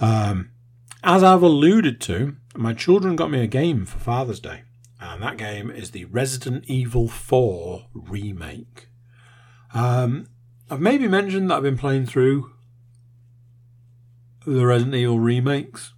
[0.00, 0.50] Um,
[1.04, 4.62] as I've alluded to, my children got me a game for Father's Day,
[4.98, 8.88] and that game is the Resident Evil 4 remake.
[9.74, 10.26] Um,
[10.70, 12.52] I've maybe mentioned that I've been playing through
[14.46, 15.92] the Resident Evil remakes,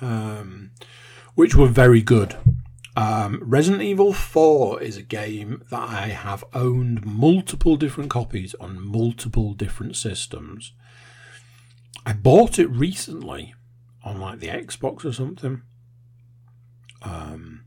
[0.00, 0.70] um,
[1.34, 2.36] which were very good.
[2.96, 8.80] Um, Resident Evil 4 is a game that I have owned multiple different copies on
[8.80, 10.72] multiple different systems.
[12.04, 13.54] I bought it recently
[14.02, 15.62] on like the Xbox or something.
[17.02, 17.64] Um,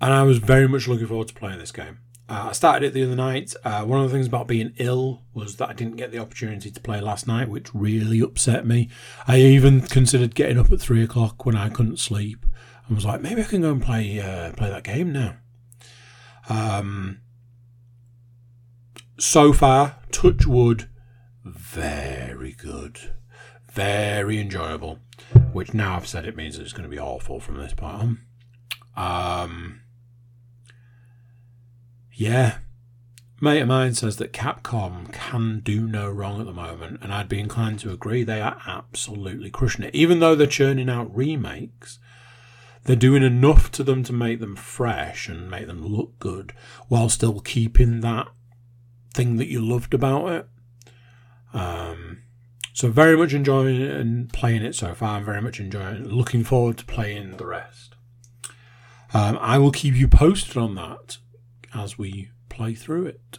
[0.00, 1.98] and I was very much looking forward to playing this game.
[2.28, 3.54] Uh, I started it the other night.
[3.62, 6.72] Uh, one of the things about being ill was that I didn't get the opportunity
[6.72, 8.88] to play last night, which really upset me.
[9.28, 12.44] I even considered getting up at three o'clock when I couldn't sleep,
[12.86, 15.36] and was like, maybe I can go and play uh, play that game now.
[16.48, 17.20] Um,
[19.18, 20.88] so far, touch wood,
[21.44, 23.14] very good,
[23.70, 24.98] very enjoyable.
[25.52, 28.18] Which now I've said it means it's going to be awful from this point
[28.96, 29.42] on.
[29.42, 29.80] Um,
[32.16, 32.58] yeah.
[33.38, 37.28] Mate of mine says that Capcom can do no wrong at the moment, and I'd
[37.28, 38.24] be inclined to agree.
[38.24, 39.94] They are absolutely crushing it.
[39.94, 41.98] Even though they're churning out remakes,
[42.84, 46.54] they're doing enough to them to make them fresh and make them look good
[46.88, 48.28] while still keeping that
[49.12, 50.48] thing that you loved about it.
[51.52, 52.22] Um,
[52.72, 55.18] so very much enjoying it and playing it so far.
[55.18, 56.06] I'm very much enjoying it.
[56.06, 57.96] Looking forward to playing the rest.
[59.12, 61.18] Um, I will keep you posted on that
[61.74, 63.38] as we play through it.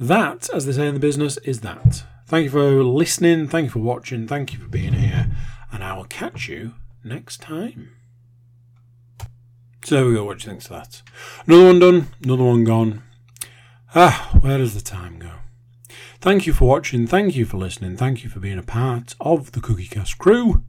[0.00, 2.04] That, as they say in the business, is that.
[2.26, 3.48] Thank you for listening.
[3.48, 4.28] Thank you for watching.
[4.28, 5.28] Thank you for being here.
[5.72, 7.90] And I will catch you next time.
[9.84, 10.24] So there we go.
[10.24, 11.02] What do you think of that?
[11.46, 12.08] Another one done.
[12.22, 13.02] Another one gone.
[13.94, 15.32] Ah, where does the time go?
[16.20, 17.06] Thank you for watching.
[17.06, 17.96] Thank you for listening.
[17.96, 20.62] Thank you for being a part of the Cookie Cast crew.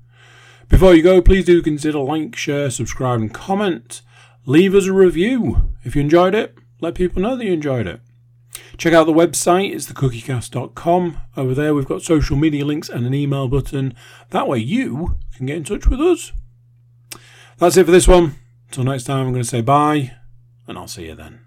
[0.69, 4.01] Before you go, please do consider like, share, subscribe, and comment
[4.49, 5.69] leave us a review.
[5.83, 8.01] If you enjoyed it, let people know that you enjoyed it.
[8.77, 11.17] Check out the website, it's thecookiecast.com.
[11.37, 13.93] Over there, we've got social media links and an email button.
[14.31, 16.31] That way, you can get in touch with us.
[17.57, 18.35] That's it for this one.
[18.69, 20.13] Until next time, I'm going to say bye,
[20.67, 21.41] and I'll see you then.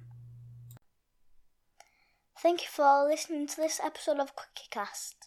[2.40, 5.22] Thank you for listening to this episode of CookieCast.